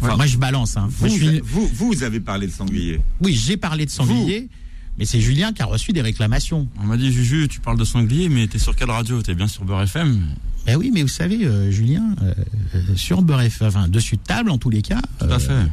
[0.00, 0.76] Enfin, Moi, je balance.
[0.76, 0.86] Hein.
[0.90, 3.00] Vous, Moi, je suis- vous, vous avez parlé de sanglier.
[3.20, 4.48] Oui, j'ai parlé de sanglier,
[4.96, 6.68] mais c'est Julien qui a reçu des réclamations.
[6.80, 9.20] On m'a dit Juju, tu parles de sanglier, mais t'es sur quelle radio?
[9.22, 10.24] T'es bien sur Beurre FM
[10.66, 12.32] Ben oui, mais vous savez, euh, Julien, euh,
[12.76, 15.38] euh, sur Beurre FM, enfin, dessus de table, en tous les cas, Tout à euh,
[15.40, 15.70] fait.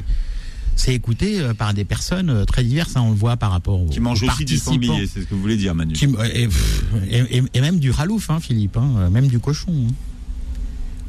[0.76, 2.96] C'est écouté euh, par des personnes euh, très diverses.
[2.98, 5.26] hein, on le voit par rapport aux, Qui mange aux aussi du sanglier, c'est ce
[5.26, 5.94] que vous voulez dire, Manu.
[5.94, 9.40] Qui et, pff, et- et- et même du ralouf, hein, Philippe, hein, euh, même du
[9.40, 9.72] cochon.
[9.90, 9.94] hein.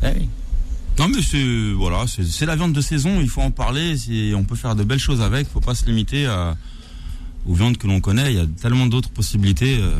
[0.02, 0.28] Ah oui.
[0.98, 3.94] Non mais c'est voilà, c'est la viande de saison, il faut en parler.
[4.34, 5.46] On peut faire de belles choses avec.
[5.48, 6.56] Faut pas se limiter à,
[7.46, 8.32] aux viandes que l'on connaît.
[8.32, 9.90] Il y a tellement d'autres possibilités euh,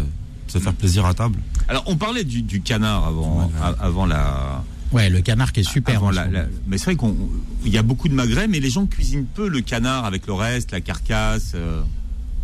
[0.47, 1.39] de se faire plaisir à table.
[1.69, 3.51] Alors, on parlait du, du canard avant, Ouais, ouais.
[3.61, 4.65] a- avant la.
[4.93, 5.97] Ouais, le canard qui est super.
[5.97, 6.27] avant en la-
[6.67, 7.17] mais c'est vrai qu'on,
[7.65, 10.33] il y a beaucoup de magrets, mais les gens cuisinent peu le canard avec le
[10.33, 11.53] reste, la carcasse.
[11.55, 11.83] euh.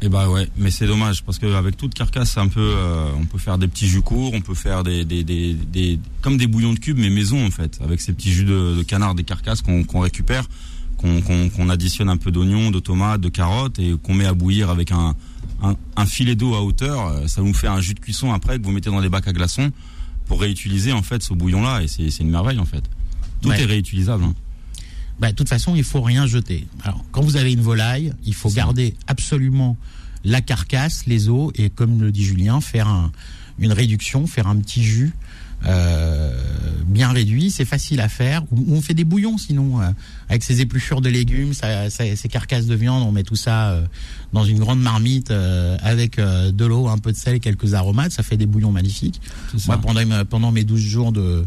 [0.04, 3.24] Et bah ouais, mais c'est dommage parce qu'avec toute carcasse, c'est un peu, euh, on
[3.24, 6.48] peut faire des petits jus courts, on peut faire des, des, des, des- comme des
[6.48, 9.22] bouillons de cubes, mais maison en fait, avec ces petits jus de, de canard, des
[9.22, 10.44] carcasses qu'on récupère,
[10.96, 14.34] qu'on qu'on- qu'on additionne un peu d'oignons, de tomates, de carottes et qu'on met à
[14.34, 15.14] bouillir avec un,
[15.62, 17.06] un, un filet d'eau à hauteur.
[17.06, 19.28] Euh, Ça nous fait un jus de cuisson après que vous mettez dans des bacs
[19.28, 19.70] à glaçons
[20.32, 22.82] pour réutiliser en fait ce bouillon-là et c'est c'est une merveille en fait.
[23.42, 23.60] Tout Ouais.
[23.60, 24.24] est réutilisable.
[24.24, 24.34] hein.
[25.20, 26.66] Bah, de toute façon, il faut rien jeter.
[26.82, 29.76] Alors, quand vous avez une volaille, il faut garder absolument
[30.24, 33.12] la carcasse, les os, et comme le dit Julien, faire un-
[33.58, 35.12] une réduction, faire un petit jus
[35.66, 36.30] euh,
[36.86, 37.50] bien réduit.
[37.50, 38.42] C'est facile à faire.
[38.68, 39.88] On fait des bouillons, sinon, euh,
[40.28, 43.70] avec ces épluchures de légumes, ça, ça- ces carcasses de viande, on met tout ça
[43.70, 43.84] euh,
[44.32, 47.74] dans une grande marmite euh, avec euh, de l'eau, un peu de sel, et quelques
[47.74, 48.12] aromates.
[48.12, 49.20] Ça fait des bouillons magnifiques.
[49.66, 51.44] Moi, pendant, mes- pendant mes 12 jours de,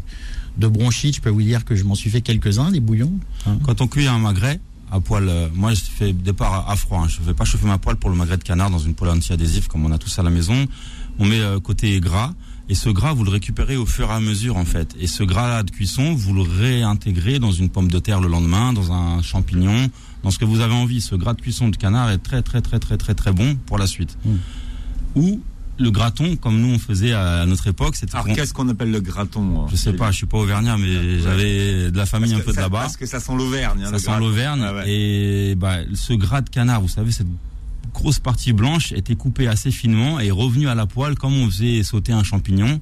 [0.58, 3.14] de bronchite, je peux vous dire que je m'en suis fait quelques-uns, des bouillons.
[3.46, 3.58] hein.
[3.64, 4.60] Quand on cuit un magret
[4.92, 7.02] à poêle, euh, moi je fais départ à, à froid.
[7.04, 7.08] hein.
[7.10, 9.68] Je fais pas chauffer ma poêle pour le magret de canard dans une poêle anti-adhésif
[9.68, 10.68] comme on a tous à la maison.
[11.20, 12.34] On met euh, côté gras
[12.70, 14.96] et ce gras vous le récupérez au fur et à mesure en fait.
[15.00, 18.28] Et ce gras là de cuisson vous le réintégrez dans une pomme de terre le
[18.28, 19.90] lendemain, dans un champignon,
[20.24, 21.02] dans ce que vous avez envie.
[21.02, 23.78] Ce gras de cuisson de canard est très très très très très très bon pour
[23.78, 24.18] la suite.
[24.26, 24.36] Mm.
[25.16, 25.42] Ou
[25.78, 29.02] le graton comme nous on faisait à notre époque, c'était Alors qu'est-ce qu'on appelle le
[29.02, 32.54] graton je sais pas, je suis pas auvergnat mais j'avais de la famille un peu
[32.54, 32.80] de là-bas.
[32.82, 33.84] Parce que ça sent l'Auvergne.
[33.84, 34.64] hein, Ça sent l'Auvergne.
[34.66, 34.90] Ah ouais.
[34.90, 37.28] Et bah, ce gras de canard, vous savez, cette
[37.96, 41.82] grosse partie blanche était coupée assez finement et revenue à la poêle comme on faisait
[41.82, 42.80] sauter un champignon.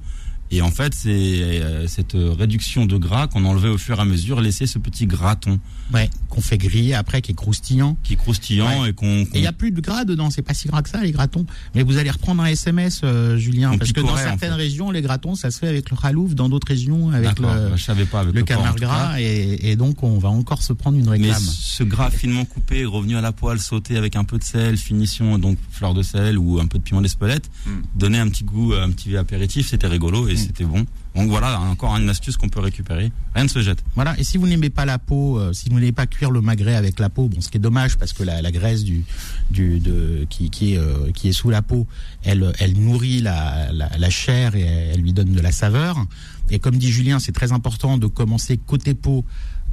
[0.56, 4.04] Et en fait, c'est euh, cette réduction de gras qu'on enlevait au fur et à
[4.04, 5.58] mesure, laissait ce petit graton
[5.92, 7.96] Ouais, qu'on fait griller après, qui est croustillant.
[8.02, 8.90] qui est croustillant Ouais.
[8.90, 10.88] et qu'on Et il n'y a plus de gras dedans, c'est pas si gras que
[10.88, 11.44] ça, les gratons.
[11.74, 14.54] Mais vous allez reprendre un SMS, euh, Julien, On parce que dans en certaines fait.
[14.56, 17.82] régions, les gratons, ça se fait avec le ralouf, dans d'autres régions, avec le, je
[17.82, 20.96] savais pas avec le le, canard gras, et, et donc on va encore se prendre
[20.98, 21.42] une Mais réclame.
[21.42, 25.38] ce gras finement coupé, revenu à la poêle, sauté avec un peu de sel, finition,
[25.38, 27.70] donc fleur de sel ou un peu de piment d'Espelette, Mm.
[27.96, 30.84] donnait un petit goût, un petit apéritif, c'était rigolo et c'était bon.
[31.14, 33.12] Donc voilà, encore une astuce qu'on peut récupérer.
[33.34, 33.84] Rien ne se jette.
[33.94, 34.18] Voilà.
[34.18, 36.74] Et si vous n'aimez pas la peau, euh, si vous n'aimez pas cuire le magret
[36.74, 39.04] avec la peau, bon, ce qui est dommage parce que la, la graisse du,
[39.50, 41.86] du, de, qui, qui est, euh, qui est sous la peau,
[42.24, 46.04] elle, elle nourrit la, la, la chair et elle lui donne de la saveur.
[46.50, 49.24] Et comme dit Julien, c'est très important de commencer côté peau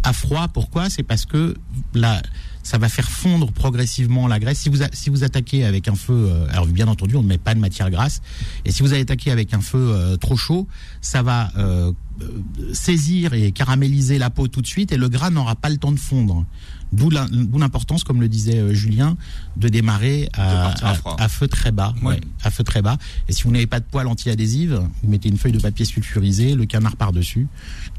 [0.03, 0.47] à froid.
[0.47, 0.89] Pourquoi?
[0.89, 1.55] C'est parce que
[1.93, 2.21] là,
[2.63, 4.59] ça va faire fondre progressivement la graisse.
[4.59, 7.27] Si vous, a- si vous attaquez avec un feu, euh, alors bien entendu, on ne
[7.27, 8.21] met pas de matière grasse.
[8.65, 10.67] Et si vous attaquez avec un feu euh, trop chaud,
[11.01, 11.91] ça va euh,
[12.73, 15.91] saisir et caraméliser la peau tout de suite et le gras n'aura pas le temps
[15.91, 16.45] de fondre.
[16.93, 19.15] D'où l'importance, comme le disait euh, Julien,
[19.55, 21.15] de démarrer à, De à à- froid.
[21.19, 21.93] à feu très bas.
[22.01, 22.15] Ouais.
[22.15, 22.97] ouais, à feu très bas.
[23.29, 26.53] Et si vous n'avez pas de poêle anti-adhésive, vous mettez une feuille de papier sulfurisé,
[26.53, 27.47] le canard par-dessus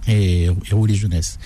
[0.07, 1.38] et, et roulez jeunesse.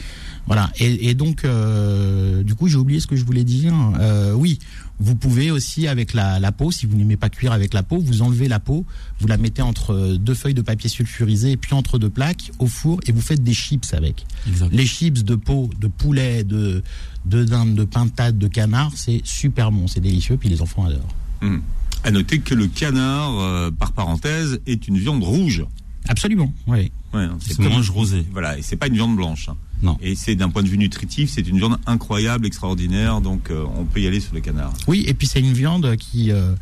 [0.47, 0.71] Voilà.
[0.79, 3.75] Et, et donc, euh, du coup, j'ai oublié ce que je voulais dire.
[3.99, 4.59] Euh, oui,
[5.01, 7.99] vous pouvez aussi avec la, la peau, si vous n'aimez pas cuire avec la peau,
[7.99, 8.85] vous enlevez la peau,
[9.21, 12.67] vous la mettez entre deux feuilles de papier sulfurisé et puis entre deux plaques au
[12.67, 14.25] four et vous faites des chips avec.
[14.71, 16.83] Les chips de peau, de poulet, de,
[17.25, 21.15] de dinde, de pintade, de canard, c'est super bon, c'est délicieux, puis les enfants adorent.
[21.43, 21.61] Hum.
[22.05, 25.65] À noter que le canard, euh, par parenthèse, est une viande rouge.
[26.09, 26.93] Absolument, oui.
[27.13, 28.25] Ouais, hein, C'est comme- rosé.
[28.33, 29.49] Voilà, et c'est pas une viande blanche.
[29.49, 29.57] hein.
[29.83, 29.97] Non.
[30.01, 33.21] Et c'est d'un point de vue nutritif, c'est une viande incroyable, extraordinaire.
[33.21, 34.73] Donc euh, on peut y aller sur le canard.
[34.87, 36.33] Oui, et puis c'est une viande qui.
[36.33, 36.55] euh,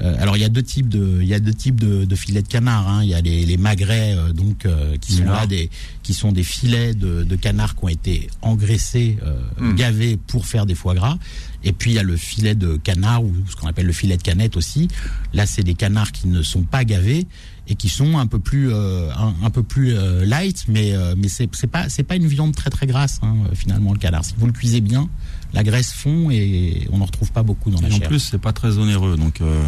[0.00, 2.42] alors il y a deux types de, il y a deux types de, de filets
[2.42, 2.88] de canard.
[2.88, 3.02] hein.
[3.04, 5.70] Il y a les, les magrets euh, donc euh, qui sont là des,
[6.02, 9.74] qui sont des filets de, de canard qui ont été engraissés, euh, Mm.
[9.76, 11.18] gavés pour faire des foie gras.
[11.62, 14.16] Et puis il y a le filet de canard ou ce qu'on appelle le filet
[14.16, 14.88] de canette aussi.
[15.34, 17.26] Là c'est des canards qui ne sont pas gavés
[17.68, 21.14] et qui sont un peu plus euh, un, un peu plus euh, light, mais euh,
[21.16, 24.24] mais c'est c'est pas c'est pas une viande très très grasse hein, finalement le canard.
[24.24, 25.08] Si vous le cuisez bien,
[25.52, 28.08] la graisse fond et on n'en retrouve pas beaucoup dans la Et en chair.
[28.08, 29.64] plus, c'est pas très onéreux, donc euh,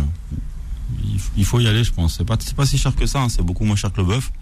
[1.37, 2.17] il, faut y aller, je pense.
[2.17, 4.07] C'est pas, c'est pas si cher que ça, hein, c'est beaucoup moins cher que le
[4.07, 4.33] bœuf.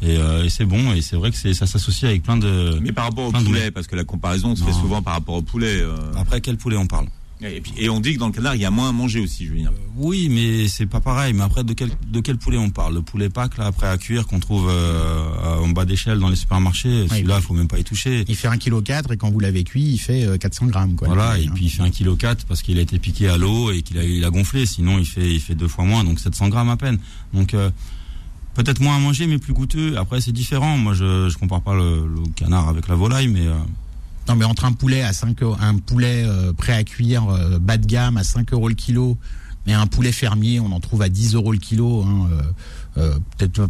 [0.00, 2.78] Et, euh, et c'est bon, et c'est vrai que c'est, ça s'associe avec plein de.
[2.80, 5.34] Mais par rapport au de poulet, parce que la comparaison se fait souvent par rapport
[5.34, 5.80] au poulet.
[5.80, 7.06] euh, Après, quel poulet on parle?
[7.40, 9.20] Et, puis- et on dit que dans le canard, il y a moins à manger
[9.20, 9.70] aussi, Julien.
[9.96, 11.32] Oui, mais c'est pas pareil.
[11.32, 12.94] Mais après, de quel, de quel poulet on parle?
[12.94, 16.36] Le poulet Pâques, là, après à cuire, qu'on trouve euh, en bas d'échelle dans les
[16.36, 17.42] supermarchés, celui-là, oui.
[17.42, 18.24] faut même pas y toucher.
[18.28, 20.94] Il fait 1,4 kg et quand vous l'avez cuit, il fait euh, 400 grammes.
[20.96, 23.70] Quoi, Voilà, et puis il fait 1,4 kg parce qu'il a été piqué à l'eau
[23.70, 24.66] et qu'il a, il a gonflé.
[24.66, 26.98] Sinon, il fait, il fait deux fois moins, donc 700 grammes à peine.
[27.32, 27.70] Donc, euh,
[28.54, 29.96] peut-être moins à manger, mais plus goûteux.
[29.96, 30.76] Après, c'est différent.
[30.76, 33.54] Moi, je, je compare pas le, le canard avec la volaille, mais euh,
[34.28, 37.58] Non, mais entre un poulet à 5 euros- un poulet euh, prêt à cuire euh,
[37.58, 39.16] bas de gamme à 5 euros le kilo,
[39.66, 42.02] mais un poulet fermier, on en trouve à 10 euros le kilo.
[42.02, 42.28] Hein,
[42.98, 43.66] euh, peut-être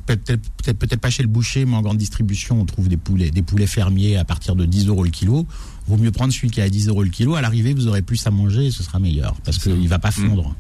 [0.79, 3.67] peut-être pas chez le boucher, mais en grande distribution, on trouve des poulets des poulets
[3.67, 5.47] fermiers à partir de 10 euros le kilo.
[5.87, 7.35] Vaut mieux prendre celui qui est à 10 euros le kilo.
[7.35, 10.11] À l'arrivée, vous aurez plus à manger et ce sera meilleur parce qu'il va pas
[10.11, 10.55] fondre.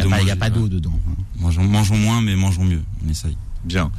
[0.00, 0.98] on Il n'y a, pas- d'eau dedans.
[1.08, 1.14] hein.
[1.40, 2.82] Mangeons, mangeons moins, mais mangeons mieux.
[3.04, 3.36] On essaye.
[3.64, 3.90] Bien.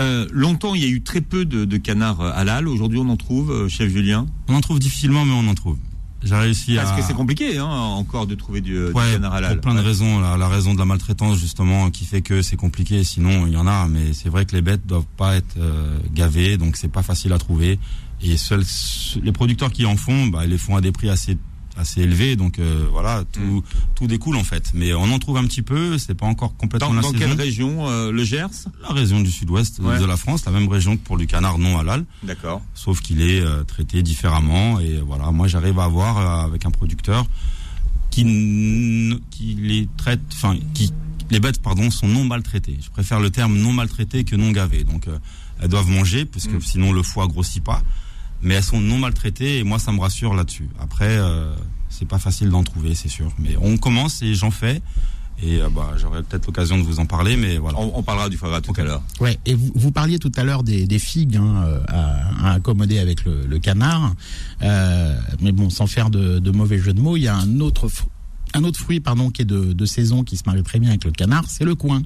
[0.00, 2.68] Euh, longtemps, il y a eu très peu de, de canards euh, halal.
[2.68, 4.26] Aujourd'hui, on en trouve, euh, chef Julien.
[4.48, 5.76] On en trouve difficilement, mais on en trouve.
[6.22, 6.96] J'ai réussi Parce à.
[6.96, 9.52] que c'est compliqué, hein, encore de trouver du, du Ouais, canard halal.
[9.54, 9.86] pour plein de Ouais.
[9.86, 10.20] raisons.
[10.20, 13.04] La, la raison de la maltraitance, justement, qui fait que c'est compliqué.
[13.04, 15.98] Sinon, il y en a, mais c'est vrai que les bêtes doivent pas être euh,
[16.14, 17.78] gavées, donc c'est pas facile à trouver.
[18.22, 18.64] Et seuls
[19.22, 21.38] les producteurs qui en font, bah, ils les font à des prix assez
[21.76, 22.36] assez élevés.
[22.36, 23.62] Donc euh, voilà, tout Mm.
[23.94, 24.70] tout découle en fait.
[24.74, 25.98] Mais on en trouve un petit peu.
[25.98, 27.18] C'est pas encore complètement Dans, la dans saison.
[27.26, 28.46] quelle région euh, Le Gers?
[28.82, 29.98] La région du sud-ouest Ouais.
[29.98, 32.62] de la France, la même région que pour du canard non halal, D'accord.
[32.74, 34.80] sauf qu'il est euh, traité différemment.
[34.80, 37.26] Et voilà, moi j'arrive à avoir euh, avec un producteur
[38.10, 38.24] qui,
[39.30, 40.92] qui les traite, enfin qui
[41.30, 42.76] les bêtes pardon sont non maltraitées.
[42.82, 44.82] Je préfère le terme non maltraité que non gavé.
[44.84, 45.18] Donc euh,
[45.60, 46.60] elles doivent manger parce que Mm.
[46.62, 47.82] sinon le foie grossit pas.
[48.42, 50.68] Mais elles sont non maltraitées et moi ça me rassure là-dessus.
[50.80, 51.54] Après euh,
[51.88, 53.32] c'est pas facile d'en trouver c'est sûr.
[53.38, 54.80] Mais on commence et j'en fais.
[55.42, 57.78] Et euh, bah, j'aurai peut-être l'occasion de vous en parler, mais voilà.
[57.78, 59.02] On, on parlera du foie gras tout à l'heure.
[59.20, 62.52] Ouais, et vous, vous parliez tout à l'heure des, des figues hein, euh, à, à
[62.56, 64.14] accommoder avec le, le canard,
[64.62, 67.60] Euh, mais bon, sans faire de, de mauvais jeu de mots, il y a un
[67.60, 67.88] autre,
[68.52, 71.04] un autre fruit pardon qui est de, de saison qui se marie très bien avec
[71.06, 72.02] le canard, c'est le coin.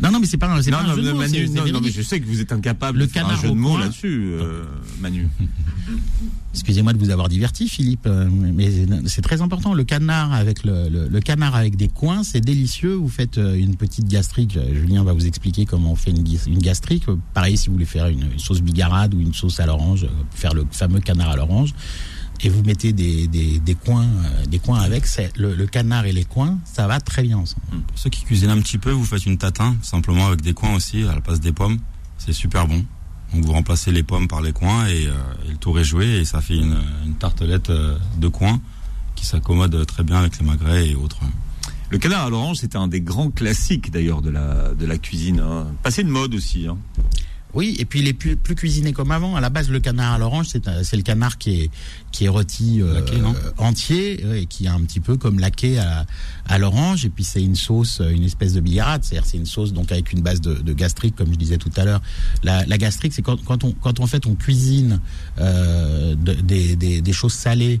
[0.00, 1.18] Non, non, mais c'est pas, un- c'est Non, pas non, un jeu de mais mots,
[1.20, 1.96] Manu, c'est- c'est non, non, mais véridique.
[1.96, 4.30] je sais que vous êtes incapable Le de faire un canard jeu de mots là-dessus,
[4.34, 4.64] euh,
[5.00, 5.26] Manu.
[6.54, 8.70] Excusez-moi de vous avoir diverti, Philippe, euh, mais
[9.06, 9.74] c'est très important.
[9.74, 12.94] Le canard avec le, le- le canard avec des coins, c'est délicieux.
[12.94, 14.58] Vous faites euh, une petite gastrique.
[14.72, 17.04] Julien va vous expliquer comment on fait une, gastrique.
[17.34, 20.54] Pareil, si vous voulez faire une, une sauce bigarade ou une sauce à l'orange, faire
[20.54, 21.74] le fameux canard à l'orange,
[22.40, 25.06] et vous mettez des, des, des coins, euh, des coins avec.
[25.06, 27.62] c'est- Le, le canard et les coins, ça va très bien ensemble.
[27.86, 30.74] Pour ceux qui cuisinent un petit peu, vous faites une tatin, simplement avec des coins
[30.74, 31.78] aussi, à la place des pommes.
[32.18, 32.84] C'est super bon.
[33.34, 35.12] Donc vous remplacez les pommes par les coins et, euh,
[35.46, 38.60] et le tour est joué et ça fait une, une tartelette euh, de coins
[39.16, 41.18] qui s'accommode très bien avec les magrets et autres.
[41.90, 45.40] Le canard à l'orange, c'est un des grands classiques d'ailleurs de la, de la cuisine.
[45.40, 45.66] hein.
[45.82, 46.66] Passé de mode aussi.
[46.68, 46.76] Hein.
[47.54, 49.34] Oui, et puis il est plus, plus cuisiné comme avant.
[49.34, 51.70] À la base, le canard à l'orange, c'est c'est le canard qui est
[52.12, 55.38] qui est rôti euh, Laqué, euh, entier euh, et qui est un petit peu comme
[55.38, 56.04] laqué à,
[56.46, 57.06] à l'orange.
[57.06, 59.02] Et puis c'est une sauce, euh, une espèce de bigarade.
[59.02, 61.72] C'est-à-dire c'est une sauce donc avec une base de, de gastrique, comme je disais tout
[61.76, 62.02] à l'heure.
[62.42, 65.00] La, la gastrique, c'est quand, quand on quand en fait on cuisine
[65.38, 67.80] euh, de- des, des, des choses salées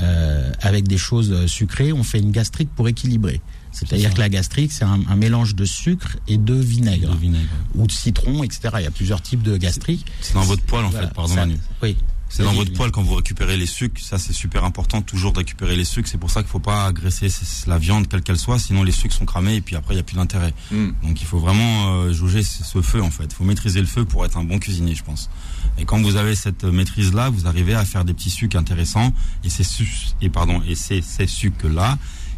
[0.00, 3.40] euh, avec des choses sucrées, on fait une gastrique pour équilibrer.
[3.72, 7.48] C'est-à-dire que la gastrique, c'est un, un mélange de sucre et de vinaigre Le vinaigre.
[7.74, 8.70] ou de citron, etc.
[8.78, 10.06] Il y a plusieurs types de gastrique.
[10.20, 11.58] C'est dans votre poêle en Voilà, fait, pardon ça- Manu.
[11.82, 11.96] Oui.
[12.30, 15.38] C'est dans votre poêle quand vous récupérez les sucres, ça c'est super important toujours de
[15.38, 16.10] récupérer les sucres.
[16.10, 17.28] C'est pour ça qu'il faut pas agresser
[17.66, 20.00] la viande quelle qu'elle soit, sinon les sucres sont cramés et puis après il y
[20.00, 20.52] a plus d'intérêt.
[20.70, 20.88] Mm.
[21.04, 23.24] Donc il faut vraiment euh, jauger ce feu en fait.
[23.24, 25.30] Il faut maîtriser le feu pour être un bon cuisinier, je pense.
[25.78, 29.14] Et quand vous avez cette maîtrise là, vous arrivez à faire des petits sucres intéressants
[29.42, 31.96] et c'est su- et pardon et ces sucres là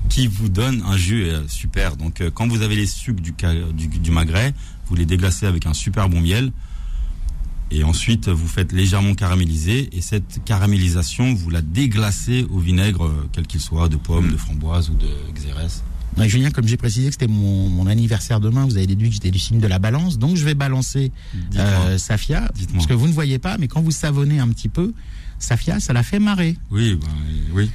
[0.09, 1.97] qui vous donnent un jus euh, super.
[1.97, 3.33] Donc euh, quand vous avez les sucres du,
[3.75, 4.55] du, du magret,
[4.87, 6.53] vous les déglacez avec un super bon miel.
[7.73, 9.89] Et ensuite, vous faites légèrement caraméliser.
[9.97, 14.37] Et cette caramélisation, vous la déglacez au vinaigre, euh, quel qu'il soit, de pommes, de
[14.37, 15.85] framboise ou de xérès.
[16.17, 19.15] Ouais, Julien, comme j'ai précisé que c'était mon, mon anniversaire demain, vous avez déduit que
[19.15, 21.13] j'étais du signe de la balance, donc je vais balancer
[21.57, 22.79] euh, Safia, Dites-moi.
[22.79, 24.93] parce que vous ne voyez pas, mais quand vous savonnez un petit peu,
[25.39, 26.57] Safia, ça la fait marrer.
[26.73, 27.07] Oui, ben,
[27.55, 27.71] oui.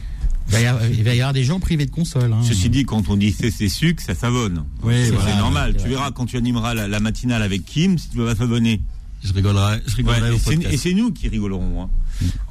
[0.48, 2.32] Il va y avoir, il va y avoir des gens privés de console.
[2.34, 2.42] Hein.
[2.44, 4.64] Ceci dit, quand on dit c'est c'est sucre, ça savonne.
[4.84, 5.76] Oui, c'est voilà, normal.
[5.82, 8.82] tu verras quand tu animeras la, la matinale avec Kim, si tu vas savonner.
[9.24, 10.74] Je rigolerai, je rigolerai et au c'est- podcast.
[10.74, 11.84] et c'est nous qui rigolerons.
[11.84, 11.90] hein.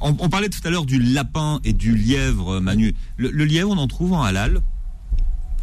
[0.01, 2.93] On, on parlait tout à l'heure du lapin et du lièvre, Manu.
[3.15, 4.61] Le, le lièvre, on en trouve en halal?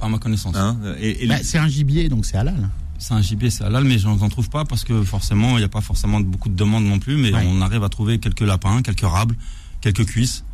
[0.00, 0.56] À ma connaissance.
[0.56, 2.70] Hein, et, et Bah, c'est un gibier, donc c'est halal.
[2.98, 5.64] C'est un gibier, c'est halal, mais j'en j'en trouve pas parce que forcément, il n'y
[5.64, 7.44] a pas forcément beaucoup de demandes non plus, mais Ouais.
[7.46, 9.36] on arrive à trouver quelques lapins, quelques rables,
[9.82, 10.44] quelques cuisses.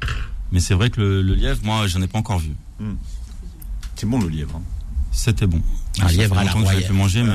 [0.52, 2.52] Mais c'est vrai que le, le lièvre, moi, j'en ai pas encore vu.
[3.96, 4.56] c'est bon le lièvre.
[4.56, 4.62] hein.
[5.12, 5.60] C'était bon.
[6.00, 6.92] Un lièvre à la royale.
[6.92, 7.32] manger, mais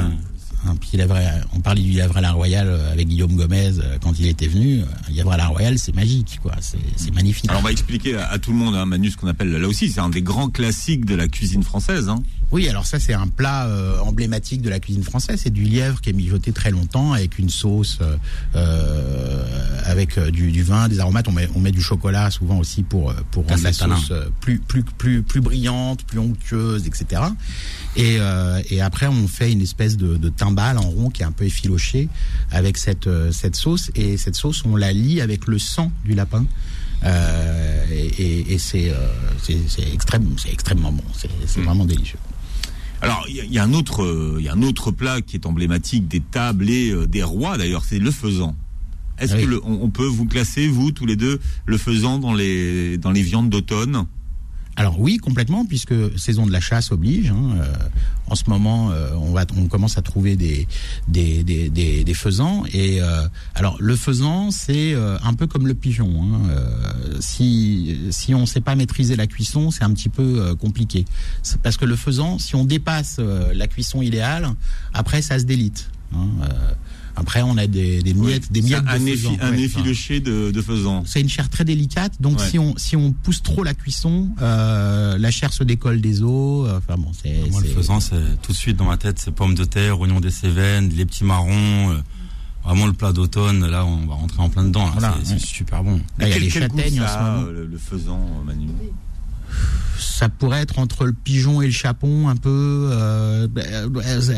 [0.65, 3.71] Un petit lièvre à- on parlait du lièvre à la royale euh, avec Guillaume Gomez
[3.79, 4.79] euh, quand il était venu.
[4.79, 6.53] Euh, Un lièvre à la royale, c'est magique, quoi.
[6.61, 7.49] C'est c'est magnifique.
[7.49, 9.67] Alors on va expliquer à, à tout le monde, hein, Manu, ce qu'on appelle là
[9.67, 12.07] aussi, c'est un des grands classiques de la cuisine française.
[12.09, 12.23] Hein.
[12.51, 15.39] Oui, alors ça c'est un plat euh, emblématique de la cuisine française.
[15.43, 18.15] C'est du lièvre qui est mijoté très longtemps avec une sauce, euh,
[18.55, 21.27] euh, avec euh, du, du vin, des aromates.
[21.27, 24.29] On met, on met du chocolat souvent aussi pour euh, pour rendre la sauce euh,
[24.39, 27.21] plus plus plus plus brillante, plus onctueuse, etc.
[27.95, 31.25] Et euh, et après on fait une espèce de, de timbale en rond qui est
[31.25, 32.09] un peu effiloché
[32.51, 36.15] avec cette euh, cette sauce et cette sauce on la lie avec le sang du
[36.15, 36.45] lapin.
[37.03, 38.95] Euh, et et- c'est euh,
[39.41, 39.57] c'est
[39.93, 41.03] extrême, c'est extrêmement bon.
[41.15, 41.65] C'est c'est Mm.
[41.65, 42.17] vraiment délicieux.
[43.01, 45.35] Alors il y, y a un autre, euh, il y a un autre plat qui
[45.35, 48.55] est emblématique des tables et euh, des rois d'ailleurs, c'est le faisan.
[49.19, 49.43] Est-ce Ah oui.
[49.43, 52.97] que le- on, on peut vous classer vous tous les deux le faisan dans les
[52.97, 54.05] dans les viandes d'automne?
[54.75, 57.29] Alors oui, complètement, puisque saison de la chasse oblige.
[57.29, 57.73] hein, euh,
[58.27, 60.67] en ce moment, euh, on va, on commence à trouver des
[61.07, 62.63] des des, des, des faisans.
[62.73, 66.11] Et euh, alors le faisan, c'est euh, un peu comme le pigeon.
[66.23, 66.49] Hein.
[66.49, 71.05] Euh, si si on sait pas maîtriser la cuisson, c'est un petit peu euh, compliqué.
[71.61, 74.47] Parce que le faisan, si on dépasse la cuisson idéale,
[74.93, 75.89] après ça se délite.
[76.15, 76.27] hein.
[77.15, 79.37] Après, on a des, des miettes, des miettes un, de effi- faisan.
[79.41, 81.03] un Ouais, effiloché de, de faisan.
[81.05, 82.47] c'est une chair très délicate, donc Ouais.
[82.49, 86.67] si on si on pousse trop la cuisson, euh, la chair se décolle des os.
[86.67, 89.31] euh, Enfin bon, c'est Moi, le faisant, c'est tout de suite dans ma tête, c'est
[89.31, 91.91] pommes de terre, oignons des Cévennes, les petits marrons.
[91.91, 91.97] euh,
[92.65, 93.65] vraiment le plat d'automne.
[93.67, 94.89] Là, on va rentrer en plein dedans.
[94.93, 95.39] Voilà, c'est ouais.
[95.39, 95.97] super bon.
[96.17, 97.47] Là, il y a Quel- les quel goût châtaignes en ça ce a, moment.
[97.51, 98.67] le, le faisan, Manu?
[99.97, 103.47] Ça pourrait être entre le pigeon et le chapon un peu, euh,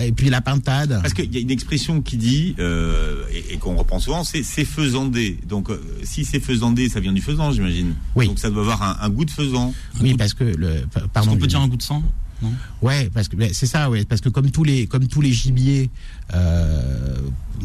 [0.03, 0.99] et puis la pintade.
[1.01, 4.43] Parce qu'il y a une expression qui dit, euh, et, et qu'on reprend souvent, c'est
[4.43, 5.37] c'est faisandé.
[5.47, 7.95] Donc, euh, si c'est faisandé, ça vient du faisan, j'imagine.
[8.15, 8.27] Oui.
[8.27, 9.73] Donc, ça doit avoir un, un goût de faisan.
[10.01, 11.31] Oui, parce que le, Est-ce pardon.
[11.31, 12.03] qu'on peut dire un goût de sang?
[12.41, 15.31] Non Ouais, parce que c'est ça, ouais, parce que comme tous les comme tous les
[15.31, 15.89] gibiers,
[16.33, 17.15] euh,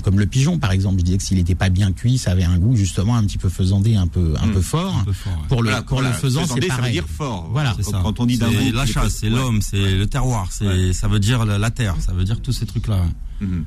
[0.04, 2.44] comme le pigeon par exemple, je disais que s'il n'était pas bien cuit, ça avait
[2.44, 4.52] un goût justement un petit peu faisandé, un peu un Mm.
[4.52, 4.96] peu fort.
[5.00, 5.32] Un peu fort.
[5.32, 5.48] ouais.
[5.48, 7.48] Pour le Voilà, pour voilà, le faisan, c'est faisandé, ça veut dire fort.
[7.52, 7.76] Voilà.
[7.82, 8.00] Ça.
[8.02, 9.36] quand on dit d'un la chasse, c'est ouais.
[9.36, 10.92] l'homme, c'est le terroir, c'est Ouais.
[10.92, 13.02] ça veut dire la, la terre, ça veut dire tous ces trucs-là.
[13.40, 13.64] Mhm.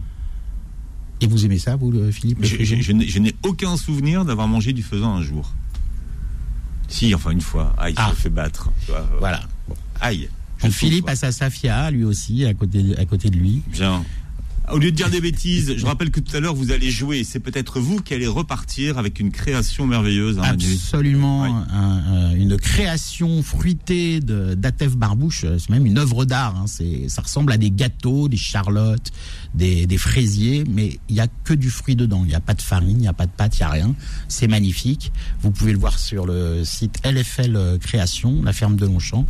[1.21, 4.25] Et vous aimez ça, vous, Philippe Je, faisan je- je n'ai- je n'ai aucun souvenir
[4.25, 5.53] d'avoir mangé du faisan un jour.
[6.89, 7.73] Si, enfin une fois.
[7.77, 8.05] Aïe, Ah.
[8.07, 8.69] je me fais battre.
[8.85, 9.41] Tu vois, euh, Voilà.
[10.01, 10.29] Aïe.
[10.71, 13.61] Philippe a sa Safia, lui aussi, à côté, à côté de lui.
[13.71, 14.03] Bien.
[14.71, 17.25] Au lieu de dire des bêtises, je rappelle que tout à l'heure vous allez jouer.
[17.25, 20.39] C'est peut-être vous qui allez repartir avec une création merveilleuse.
[20.39, 20.43] hein.
[20.43, 21.49] Absolument, Oui.
[21.69, 25.45] un- un- une création fruitée de d'Atef Barbouche.
[25.59, 26.55] C'est même une œuvre d'art.
[26.55, 26.65] hein.
[26.67, 29.11] C'est, ça ressemble à des gâteaux, des charlottes,
[29.53, 32.21] des, des fraisiers, mais il y a que du fruit dedans.
[32.23, 33.69] Il n'y a pas de farine, il n'y a pas de pâte, il n'y a
[33.69, 33.95] rien.
[34.27, 35.11] C'est magnifique.
[35.41, 39.25] Vous pouvez le voir sur le site LFL Création, la ferme de Longchamp,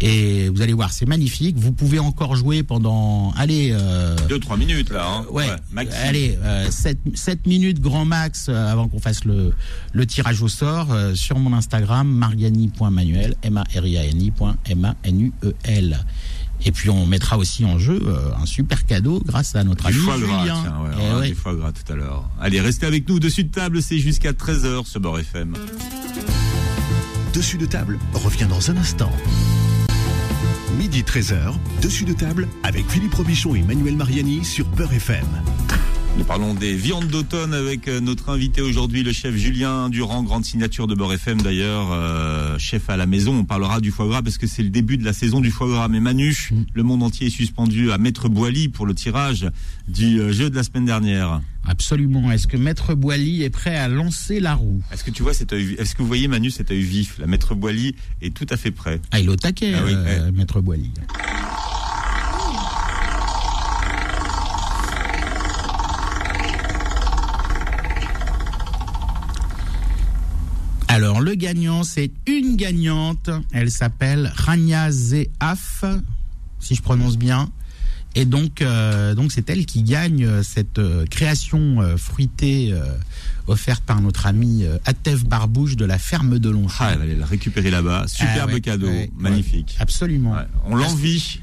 [0.00, 1.56] et vous allez voir, c'est magnifique.
[1.58, 3.70] Vous pouvez encore jouer pendant, allez.
[3.72, 5.06] euh, Deux, trois minutes là.
[5.08, 5.24] Hein.
[5.30, 5.96] Ouais, maxi.
[5.98, 6.38] allez,
[6.70, 9.52] 7, minutes grand max euh, avant qu'on fasse le,
[9.92, 13.34] le tirage au sort euh, sur mon Instagram, mariani.manuel,
[14.76, 16.04] M-A-R-I-A-N-I.M-A-N-U-E-L.
[16.64, 19.94] Et puis on mettra aussi en jeu euh, un super cadeau grâce à notre Du
[19.94, 20.62] ami foie gras, Julien.
[20.62, 21.28] tiens, ouais, Eh on ouais.
[21.28, 22.28] du foie gras tout à l'heure.
[22.40, 23.20] Allez, restez avec nous.
[23.20, 25.54] Dessus de table, c'est jusqu'à 13h ce bord FM.
[27.34, 29.12] Dessus de table revient dans un instant.
[30.78, 35.24] Midi 13h, dessus de table avec Philippe Robichon et Manuel Mariani sur Peur FM.
[36.18, 40.46] Nous parlons des viandes d'automne avec euh, notre invité aujourd'hui, le chef Julien Durand, grande
[40.46, 43.34] signature de Beurre FM d'ailleurs, euh, chef à la maison.
[43.36, 45.68] On parlera du foie gras parce que c'est le début de la saison du foie
[45.68, 45.88] gras.
[45.88, 46.34] Mais Manu,
[46.72, 49.46] le monde entier est suspendu à Maître Boily pour le tirage
[49.88, 51.42] du euh, jeu de la semaine dernière.
[51.66, 52.30] Absolument.
[52.32, 54.80] Est-ce que Maître Boily est prêt à lancer la roue?
[54.92, 57.18] Est-ce que tu vois cet œil, est-ce que vous voyez Manu cet œil vif?
[57.18, 59.00] La Maître Boily est tout à fait prêt.
[59.10, 60.90] Ah, il est au taquet, Ah oui, euh, Maître Boily.
[71.36, 73.30] Gagnant, c'est une gagnante.
[73.52, 75.84] Elle s'appelle Rania Zeaf,
[76.60, 77.50] si je prononce bien.
[78.18, 82.74] Et donc, euh, donc c'est elle qui gagne euh, cette euh, création fruitée
[83.46, 86.84] offerte par notre ami Atef Barbouche de la ferme de Longchamp.
[86.84, 88.06] Ah, elle la récupérer là-bas.
[88.08, 89.74] Superbe Ah ouais, cadeau, ouais, magnifique.
[89.76, 90.34] ouais, absolument.
[90.64, 91.40] On l'envie.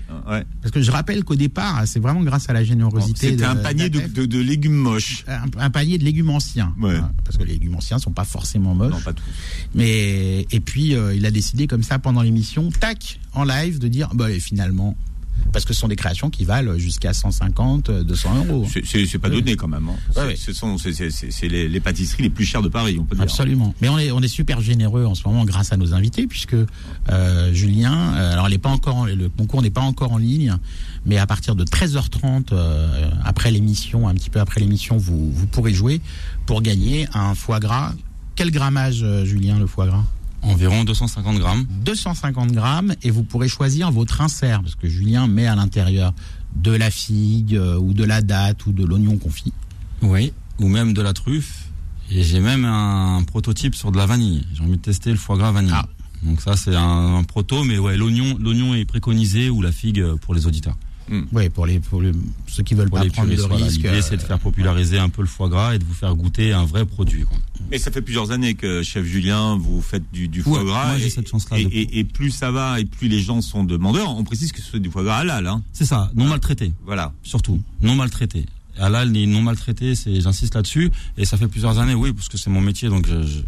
[0.61, 3.29] Parce que je rappelle qu'au départ, c'est vraiment grâce à la générosité.
[3.31, 4.13] C'était un panier de, d'Atef.
[4.13, 5.23] de- de légumes moches.
[5.27, 6.73] un, un panier de légumes anciens.
[6.79, 6.95] Ouais.
[6.97, 8.91] Hein, Parce que les légumes anciens sont pas forcément moches.
[8.91, 9.23] Non, pas tous.
[9.75, 13.87] Mais et puis euh, il a décidé comme ça pendant l'émission, tac, en live, de
[13.87, 14.97] dire bah et finalement.
[15.51, 18.67] Parce que ce sont des créations qui valent jusqu'à 150, 200 euros.
[18.71, 19.87] C'est- C'est pas donné quand même.
[19.87, 20.21] hein.
[20.25, 20.35] Ouais.
[20.35, 20.93] Ce sont c'est-
[21.47, 23.23] les, les pâtisseries les plus chères de Paris, on peut dire.
[23.23, 23.75] Absolument.
[23.81, 26.55] Mais on est on est super généreux en ce moment grâce à nos invités puisque
[27.09, 30.17] euh, Julien, euh, alors elle est pas encore en- le concours n'est pas encore en
[30.17, 30.55] ligne,
[31.05, 35.45] mais à partir de 13h30 euh, après l'émission, un petit peu après l'émission, vous vous
[35.47, 36.01] pourrez jouer
[36.45, 37.93] pour gagner un foie gras.
[38.35, 40.03] Quel grammage, euh, Julien, le foie gras?
[40.43, 41.65] Environ 250 grammes.
[41.85, 46.13] 250 grammes et vous pourrez choisir votre insert parce que Julien met à l'intérieur
[46.55, 49.53] de la figue euh, ou de la date ou de l'oignon confit.
[50.01, 50.33] Oui.
[50.59, 51.69] Ou même de la truffe.
[52.11, 54.45] Et j'ai même un prototype sur de la vanille.
[54.53, 55.71] J'ai envie de tester le foie gras vanille.
[55.73, 55.85] Ah.
[56.23, 59.99] Donc ça c'est un, un proto, mais ouais, l'oignon, l'oignon est préconisé ou la figue
[59.99, 60.75] euh, pour les auditeurs.
[61.31, 62.11] Oui, pour les pour le-
[62.47, 63.65] ceux qui veulent Pour pas les prendre de puristes, voilà.
[63.65, 63.81] risque.
[63.83, 66.15] L'idée c'est de euh, faire populariser un peu le foie gras et de vous faire
[66.15, 67.23] goûter un vrai produit.
[67.23, 67.37] quoi.
[67.71, 70.87] Mais ça fait plusieurs années que chef Julien vous faites du, du foie Ouais, gras.
[70.87, 73.19] moi, j'ai et, cette chance-là Et, de- et- et plus ça va et plus les
[73.19, 74.15] gens sont demandeurs.
[74.15, 75.45] On précise que c'est du foie gras halal.
[75.47, 75.61] Hein.
[75.73, 76.71] C'est ça, non maltraité.
[76.85, 77.11] Voilà.
[77.23, 78.45] surtout non maltraité.
[78.79, 82.49] Halal non maltraité, c'est j'insiste là-dessus et ça fait plusieurs années, oui, parce que c'est
[82.49, 83.39] mon métier, donc je, je-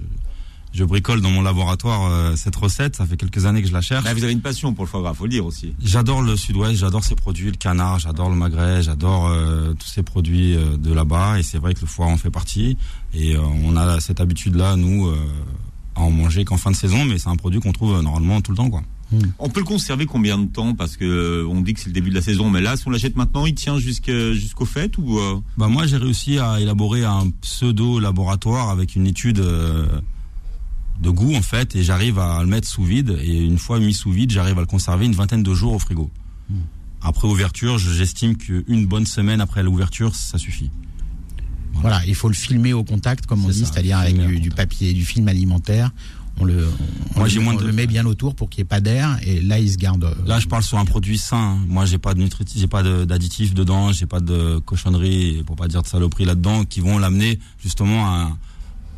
[0.75, 2.95] je bricole dans mon laboratoire euh, cette recette.
[2.97, 4.03] Ça fait quelques années que je la cherche.
[4.03, 5.73] Bah, vous avez une passion pour le foie gras, faut le dire aussi.
[5.83, 10.03] J'adore le Sud-Ouest, j'adore ces produits, le canard, j'adore le magret, j'adore euh, tous ces
[10.03, 11.39] produits euh, de là-bas.
[11.39, 12.77] Et c'est vrai que le foie en fait partie.
[13.13, 15.15] Et euh, on a cette habitude-là, nous, euh,
[15.95, 17.05] à en manger qu'en fin de saison.
[17.05, 18.81] Mais c'est un produit qu'on trouve euh, normalement tout le temps, quoi.
[19.39, 20.73] On peut le conserver combien de temps?
[20.73, 22.85] Parce que euh, on dit que c'est le début de la saison, mais là, si
[22.87, 26.59] on l'achète maintenant, il tient jusqu'à- jusqu'aux fêtes ou euh, Bah moi j'ai réussi à
[26.59, 29.85] élaborer un pseudo laboratoire avec une étude euh,
[31.01, 33.93] de goût en fait et j'arrive à le mettre sous vide et une fois mis
[33.93, 36.09] sous vide j'arrive à le conserver une vingtaine de jours au frigo.
[37.01, 40.71] Après ouverture je- j'estime qu'une bonne semaine après l'ouverture ça suffit.
[41.73, 44.93] Voilà, il faut le filmer au contact, comme on C'est dit, c'est-à-dire avec du, papier,
[44.93, 45.91] du film alimentaire.
[46.39, 46.67] On le,
[47.15, 48.79] on, Moi, le- moins on de- le met bien autour pour qu'il n'y ait pas
[48.81, 50.03] d'air, et là, il se garde.
[50.05, 51.37] euh, Là je parle sur un produit sain.
[51.37, 51.65] hein.
[51.67, 52.25] Moi j'ai pas de
[52.55, 56.63] j'ai pas de- d'additifs dedans, j'ai pas de cochonneries pour pas dire de saloperies là-dedans
[56.65, 58.37] qui vont l'amener justement à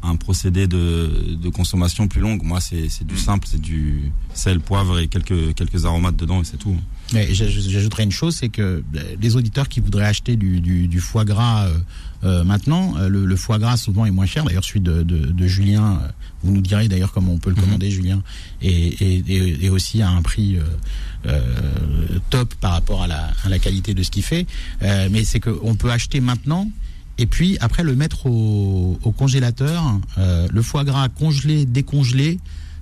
[0.04, 2.44] un, procédé de, de consommation plus longue.
[2.44, 6.46] Moi c'est c'est du simple, c'est du sel, poivre et quelques quelques aromates dedans et
[6.46, 6.76] c'est tout.
[7.14, 11.24] J'ajouterais une chose, c'est que euh, les auditeurs qui voudraient acheter du, du, du foie
[11.24, 11.78] gras euh,
[12.24, 14.44] euh, maintenant, le, le foie gras souvent est moins cher.
[14.44, 16.02] D'ailleurs, celui de, de, de Julien,
[16.44, 18.22] vous nous direz d'ailleurs comment on peut le commander, Julien,
[18.62, 20.64] et, et, et, et aussi à un prix euh,
[21.28, 24.46] euh, top par rapport à la, à la qualité de ce qu'il fait.
[24.82, 26.70] Euh, mais c'est qu'on peut acheter maintenant.
[27.18, 32.40] Et puis après le mettre au, au congélateur, euh, le foie gras congelé, décongelé,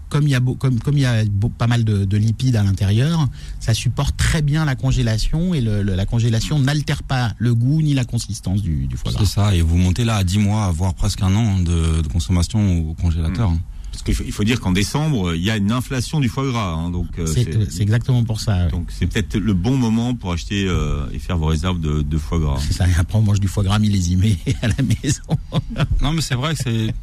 [0.10, 2.18] comme il y a, beau- comme, comme il y a beau- pas mal de, de
[2.18, 3.28] lipides à l'intérieur,
[3.60, 7.82] ça supporte très bien la congélation et le- le- la congélation n'altère pas le goût
[7.82, 9.26] ni la consistance du, du foie gras.
[9.26, 12.08] C'est ça, et vous montez là à 10 mois, voire presque un an de, de
[12.08, 13.50] consommation au congélateur.
[13.50, 13.60] hein.
[13.96, 16.46] Parce qu'il faut, il faut dire qu'en décembre, il y a une inflation du foie
[16.46, 18.66] gras, hein, donc euh, C'est c'est exactement pour ça.
[18.66, 18.70] ouais.
[18.72, 22.18] donc c'est peut-être le bon moment pour acheter euh, et faire vos réserves de, de
[22.18, 22.58] foie gras.
[22.60, 22.89] C'est ça.
[22.89, 25.24] Et après, on mange du foie gras millésimé à la maison.
[26.02, 26.93] Non, mais c'est vrai que c'est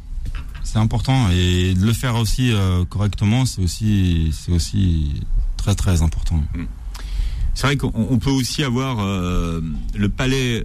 [0.63, 5.13] c'est important et de le faire aussi euh, correctement, c'est aussi c'est aussi
[5.57, 6.43] très très important.
[7.55, 9.61] C'est vrai qu'on on peut aussi avoir euh,
[9.95, 10.63] le palais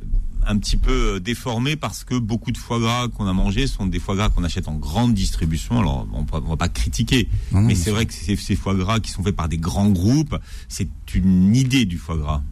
[0.49, 3.87] un petit peu euh, déformé parce que beaucoup de foie gras qu'on a mangé sont
[3.87, 5.79] des foie gras qu'on achète en grande distribution.
[5.79, 8.75] Alors on ne va pas critiquer, Non, non, mais c'est vrai que ces, ces foie
[8.75, 10.37] gras qui sont faits par des grands groupes,
[10.69, 12.43] c'est une idée du foie gras.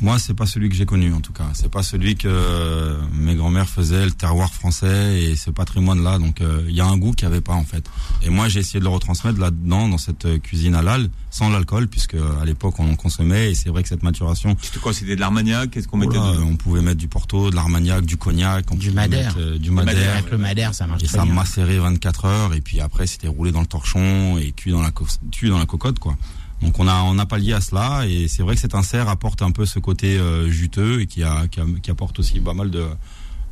[0.00, 1.48] Moi, c'est pas celui que j'ai connu en tout cas.
[1.54, 6.18] C'est pas celui que euh, mes grands-mères faisaient, le terroir français et ce patrimoine-là.
[6.18, 7.84] Donc, euh, il y a un goût qu'il n'y avait pas en fait.
[8.22, 11.86] Et moi, j'ai essayé de le retransmettre là-dedans, dans cette euh, cuisine halal, sans l'alcool,
[11.88, 13.52] puisque euh, à l'époque on en consommait.
[13.52, 15.70] Et c'est vrai que cette maturation, C'était quoi C'était de l'armagnac?
[15.70, 16.48] Qu'est-ce qu'on mettait voilà, dedans?
[16.50, 19.36] on pouvait mettre du porto, de l'armagnac, du cognac, on Du madère.
[19.36, 20.12] mettre, euh, du madère, madère.
[20.16, 23.28] Avec le madère, ça marche Et très ça macérait 24 heures et puis après c'était
[23.28, 26.16] roulé dans le torchon et cuit dans la co- cuit dans la cocotte quoi.
[26.62, 29.42] Donc on a on a pallié à cela et c'est vrai que cet insert apporte
[29.42, 32.54] un peu ce côté euh, juteux et qui, a, qui, a- qui apporte aussi pas
[32.54, 32.86] mal de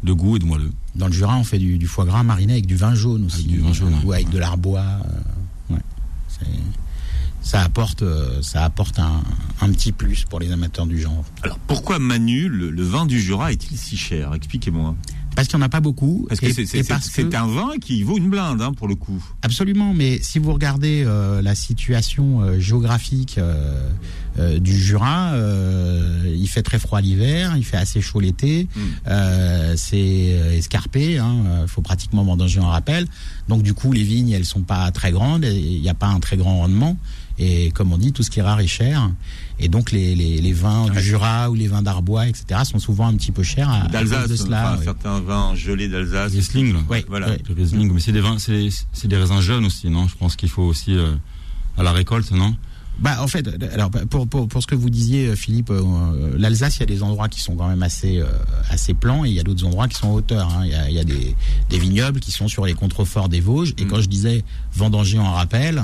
[0.03, 0.73] de goût et de moelleux.
[0.97, 3.41] Dans le Jura, on fait du, du foie gras mariné avec du vin jaune aussi.
[3.41, 4.17] Avec du vin jaune, Ou ouais.
[4.17, 4.81] avec de l'arbois.
[4.81, 5.81] euh, ouais.
[7.41, 9.21] Ça apporte, euh, ça apporte un,
[9.61, 11.25] un petit plus pour les amateurs du genre.
[11.43, 14.33] Alors pourquoi Manu, le, le vin du Jura, est-il si cher?
[14.35, 14.95] Expliquez-moi.
[15.35, 16.27] Parce qu'il n'y en a pas beaucoup.
[16.29, 16.67] Parce que et- c'est-
[17.31, 19.23] que- un vin qui vaut une blinde hein, pour le coup.
[19.43, 23.89] Absolument, mais si vous regardez euh, la situation euh, géographique euh,
[24.39, 28.81] euh, du Jura, euh, il fait très froid l'hiver, il fait assez chaud l'été, Mm.
[29.09, 29.97] euh, c'est
[30.33, 33.07] euh, escarpé, hein, euh, faut pratiquement vendanger en rappel.
[33.49, 36.21] Donc du coup, les vignes, elles sont pas très grandes, il n'y a pas un
[36.21, 36.97] très grand rendement.
[37.39, 39.11] Et comme on dit, tout ce qui est rare est cher.
[39.63, 43.07] Et donc les, les, les vins du Jura ou les vins d'Arbois, etc., sont souvent
[43.07, 44.65] un petit peu chers D'Alsace, de cela.
[44.73, 44.85] enfin, ouais.
[44.85, 46.33] certains vins gelés d'Alsace.
[46.33, 46.81] Riesling là.
[46.91, 47.29] Ouais, Voilà.
[47.31, 47.39] ouais.
[47.49, 50.09] Le Riesling, mais c'est des vins c'est c'est des raisins jeunes aussi non?
[50.09, 51.15] Je pense qu'il faut aussi euh,
[51.79, 52.55] à la récolte non?
[53.01, 55.83] Bah en fait, alors pour pour pour ce que vous disiez, euh, Philippe, euh,
[56.39, 58.27] l'Alsace, il y a des endroits qui sont quand même assez euh,
[58.71, 60.49] assez plans et il y a d'autres endroits qui sont en hauteur.
[60.55, 60.63] hein.
[60.65, 61.35] Il y a il y a des
[61.71, 63.75] des vignobles qui sont sur les contreforts des Vosges.
[63.79, 63.89] Et Mm.
[63.89, 65.83] quand je disais vendanger en rappel,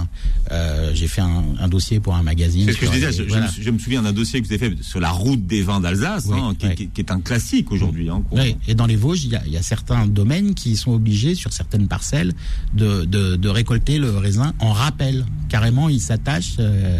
[0.53, 2.67] euh, j'ai fait un, un dossier pour un magazine.
[2.67, 3.07] C'est ce que je disais.
[3.11, 3.47] les- Je, je voilà.
[3.47, 5.63] me, sou- je me souviens d'un dossier que vous avez fait sur la route des
[5.63, 8.11] vins d'Alsace, Oui, hein, qui, qui- qui est un classique aujourd'hui.
[8.11, 10.77] Hein, Oui, et dans les Vosges, il y a, il y a certains domaines qui
[10.77, 12.33] sont obligés, sur certaines parcelles,
[12.75, 15.25] de, de, de récolter le raisin en rappel.
[15.49, 16.57] Carrément, ils s'attachent.
[16.61, 16.98] euh,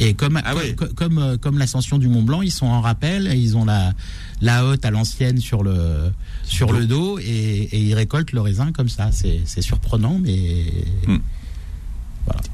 [0.00, 0.54] et comme, Ah
[0.94, 3.92] comme, euh, comme l'ascension du Mont Blanc, ils sont en rappel ils ont la,
[4.40, 6.12] la hotte à l'ancienne sur le,
[6.44, 7.24] sur le dos et,
[7.72, 9.10] et ils récoltent le raisin comme ça.
[9.12, 10.66] C'est surprenant, mais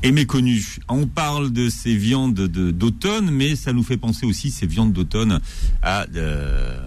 [0.03, 0.63] Et méconnu.
[0.89, 4.93] On parle de ces viandes de- d'automne, mais ça nous fait penser aussi ces viandes
[4.93, 5.41] d'automne
[5.83, 6.79] à euh,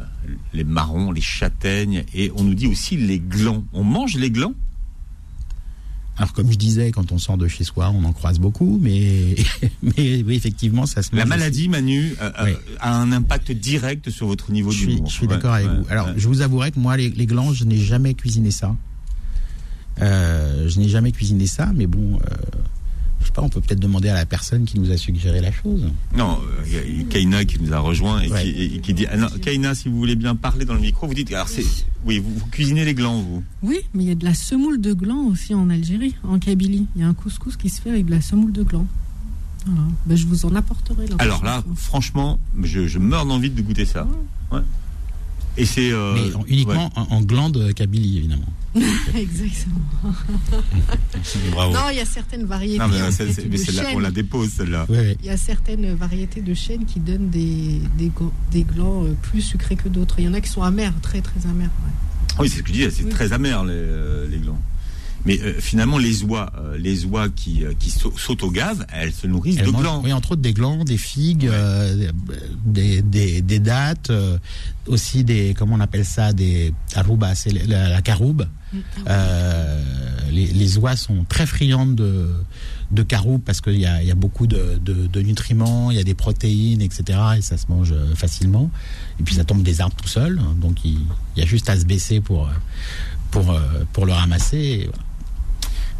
[0.54, 3.64] les marrons, les châtaignes, et on nous dit aussi les glands.
[3.74, 4.54] On mange les glands?
[6.18, 9.36] Alors comme je disais, quand on sort de chez soi, on en croise beaucoup, mais,
[9.84, 11.30] mais oui, effectivement, ça se La aussi.
[11.30, 12.52] maladie, Manu, euh, euh, Oui.
[12.80, 15.78] a un impact direct sur votre niveau Je suis, je suis Ouais, d'accord avec ouais,
[15.78, 15.86] vous.
[15.90, 16.14] Alors, ouais.
[16.18, 18.76] je vous avouerai que moi, les, les glands, je n'ai jamais cuisiné ça.
[20.02, 22.36] Euh, je n'ai jamais cuisiné ça, mais bon, euh,
[23.28, 25.52] je sais pas, on peut peut-être demander à la personne qui nous a suggéré la
[25.52, 25.82] chose.
[26.16, 28.44] Non, il y a Kaina qui nous a rejoint et, Ouais.
[28.44, 31.08] qui, et qui dit ah non, Kaina, si vous voulez bien parler dans le micro,
[31.08, 31.66] vous dites alors c'est
[32.06, 33.44] oui, vous, vous cuisinez les glands vous.
[33.64, 36.86] Oui, mais il y a de la semoule de gland aussi en Algérie, en Kabylie.
[36.96, 38.88] Il y a un couscous qui se fait avec de la semoule de gland.
[39.66, 39.82] Voilà.
[40.06, 41.08] Ben, je vous en apporterai.
[41.08, 44.08] la Alors là, franchement, je, je meurs d'envie de goûter ça.
[44.54, 44.62] Ouais.
[45.58, 48.46] Et c'est euh, mais en- uniquement en, en glande Kabylie, évidemment.
[49.16, 49.80] Exactement.
[51.52, 51.74] Bravo.
[51.74, 52.80] Non, il y a certaines variétés.
[52.80, 54.02] Non, mais de mais celle-là, on chênes.
[54.02, 54.86] la dépose celle-là.
[54.90, 59.76] Il y a certaines variétés de chênes qui donnent des, des, glands euh, plus sucrés
[59.76, 60.16] que d'autres.
[60.20, 61.70] Il y en a qui sont amers, très très amers.
[61.86, 61.92] ouais.
[62.40, 63.10] Oui, c'est ce que je disais, c'est Oui.
[63.10, 64.60] très amer les, euh, les glands.
[65.26, 68.86] Mais euh, finalement, les oies, euh, les oies qui, euh, qui sau- sautent au gaz,
[68.94, 70.02] elles se nourrissent de glands.
[70.04, 72.12] Oui, entre autres des glands, des figues, euh,
[72.66, 74.38] des, des, des dattes, euh,
[74.86, 78.48] aussi des, comment on appelle ça, des arubas, c'est la, la caroube.
[79.08, 79.82] Euh,
[80.32, 82.30] les, les oies sont très friandes de,
[82.92, 85.98] de caroube parce qu'il y a, il y a beaucoup de, de, de nutriments, il
[85.98, 87.20] y a des protéines, etc.
[87.38, 88.70] Et ça se mange facilement.
[89.20, 90.40] Et puis ça tombe des arbres tout seul.
[90.40, 91.00] hein, Donc il,
[91.36, 92.50] il y a juste à se baisser pour,
[93.32, 93.58] pour,
[93.94, 94.58] pour le ramasser.
[94.58, 95.04] et voilà.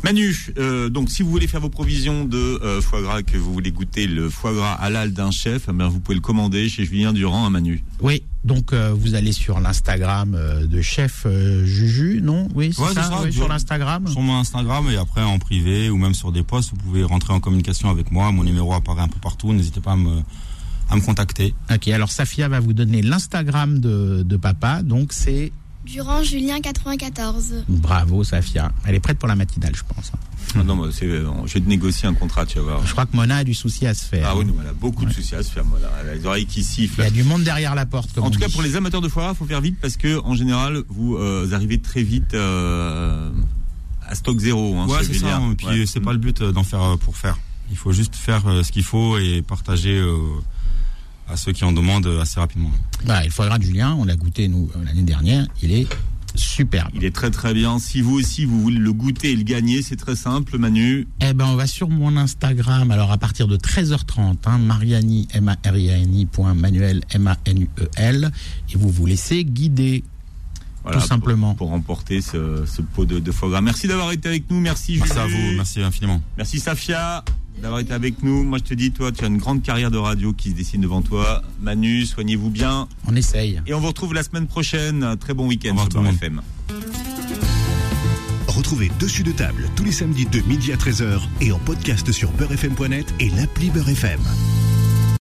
[0.04, 3.52] Manu, euh, donc si vous voulez faire vos provisions de euh, foie gras, que vous
[3.52, 6.86] voulez goûter le foie gras halal d'un chef, eh bien, vous pouvez le commander chez
[6.86, 7.84] Julien Durand à Manu.
[8.02, 11.26] Oui, donc euh, vous allez sur l'Instagram de chef
[11.64, 12.48] Juju, non?
[12.54, 14.08] Oui, c'est Ouais, ça, ouais, sur l'Instagram.
[14.08, 17.34] Sur mon Instagram et après en privé ou même sur des posts, vous pouvez rentrer
[17.34, 18.32] en communication avec moi.
[18.32, 19.52] Mon numéro apparaît un peu partout.
[19.52, 20.22] N'hésitez pas à me,
[20.90, 21.54] à me contacter.
[21.74, 25.52] Ok, alors Safia va vous donner l'Instagram de, de papa, donc c'est
[25.88, 27.64] Durand Julien 94.
[27.70, 28.72] bravo Safia.
[28.86, 30.12] Elle est prête pour la matinale, je pense.
[30.14, 30.20] hein.
[30.60, 32.86] Ah non, mais c'est, euh, je vais te négocier un contrat, tu vas voir.
[32.86, 34.28] Je crois que Mona a du souci à se faire.
[34.30, 35.90] Ah oui, nous, elle a beaucoup de soucis à se faire, là.
[36.02, 37.02] Elle a les oreilles qui Il sifflent.
[37.02, 38.14] y a du monde derrière la porte.
[38.14, 40.20] Comme En tout cas, pour les amateurs de foie gras, faut faire vite parce que
[40.24, 43.30] en général, vous euh, arrivez très vite euh,
[44.08, 44.76] à stock zéro.
[44.78, 45.42] Hein, ouais, c'est ça.
[45.52, 45.86] Et puis Ouais.
[45.86, 47.38] c'est pas le but d'en faire pour faire.
[47.70, 50.18] Il faut juste faire ce qu'il faut et partager euh,
[51.28, 52.72] à ceux qui en demandent euh, assez rapidement.
[53.06, 55.88] Bah, le foie gras de Julien, on l'a goûté nous euh, l'année dernière, il est
[56.36, 56.90] superbe.
[56.94, 57.80] Il est très très bien.
[57.80, 61.08] Si vous aussi vous voulez le goûter et le gagner, c'est très simple, Manu.
[61.22, 66.26] Eh ben, on va sur mon Instagram, alors à partir de 13h30, hein, Mariani, M-A-R-I-A-N-I,
[66.28, 68.32] point Manuel, M-A-N-U-E-L,
[68.72, 70.04] et vous vous laissez guider,
[70.84, 71.56] Voilà, tout simplement.
[71.56, 73.62] Pour, pour remporter ce, ce pot de, de foie gras.
[73.62, 74.60] Merci d'avoir été avec nous.
[74.60, 75.56] Merci Merci à vous.
[75.56, 76.22] Merci infiniment.
[76.38, 77.24] Merci Safia
[77.62, 78.44] d'avoir été avec nous.
[78.44, 80.82] Moi je te dis, toi tu as une grande carrière de radio qui se dessine
[80.82, 81.42] devant toi.
[81.60, 82.88] Manu, soignez-vous bien.
[83.08, 83.62] On essaye.
[83.66, 85.04] Et on vous retrouve la semaine prochaine.
[85.04, 86.14] Un très bon week-end sur Beurre.
[86.14, 86.42] FM.
[88.48, 92.32] Retrouvez Dessus de table tous les samedis de midi à 13h et en podcast sur
[92.32, 94.20] beurrefm.net et l'appli Beurre FM.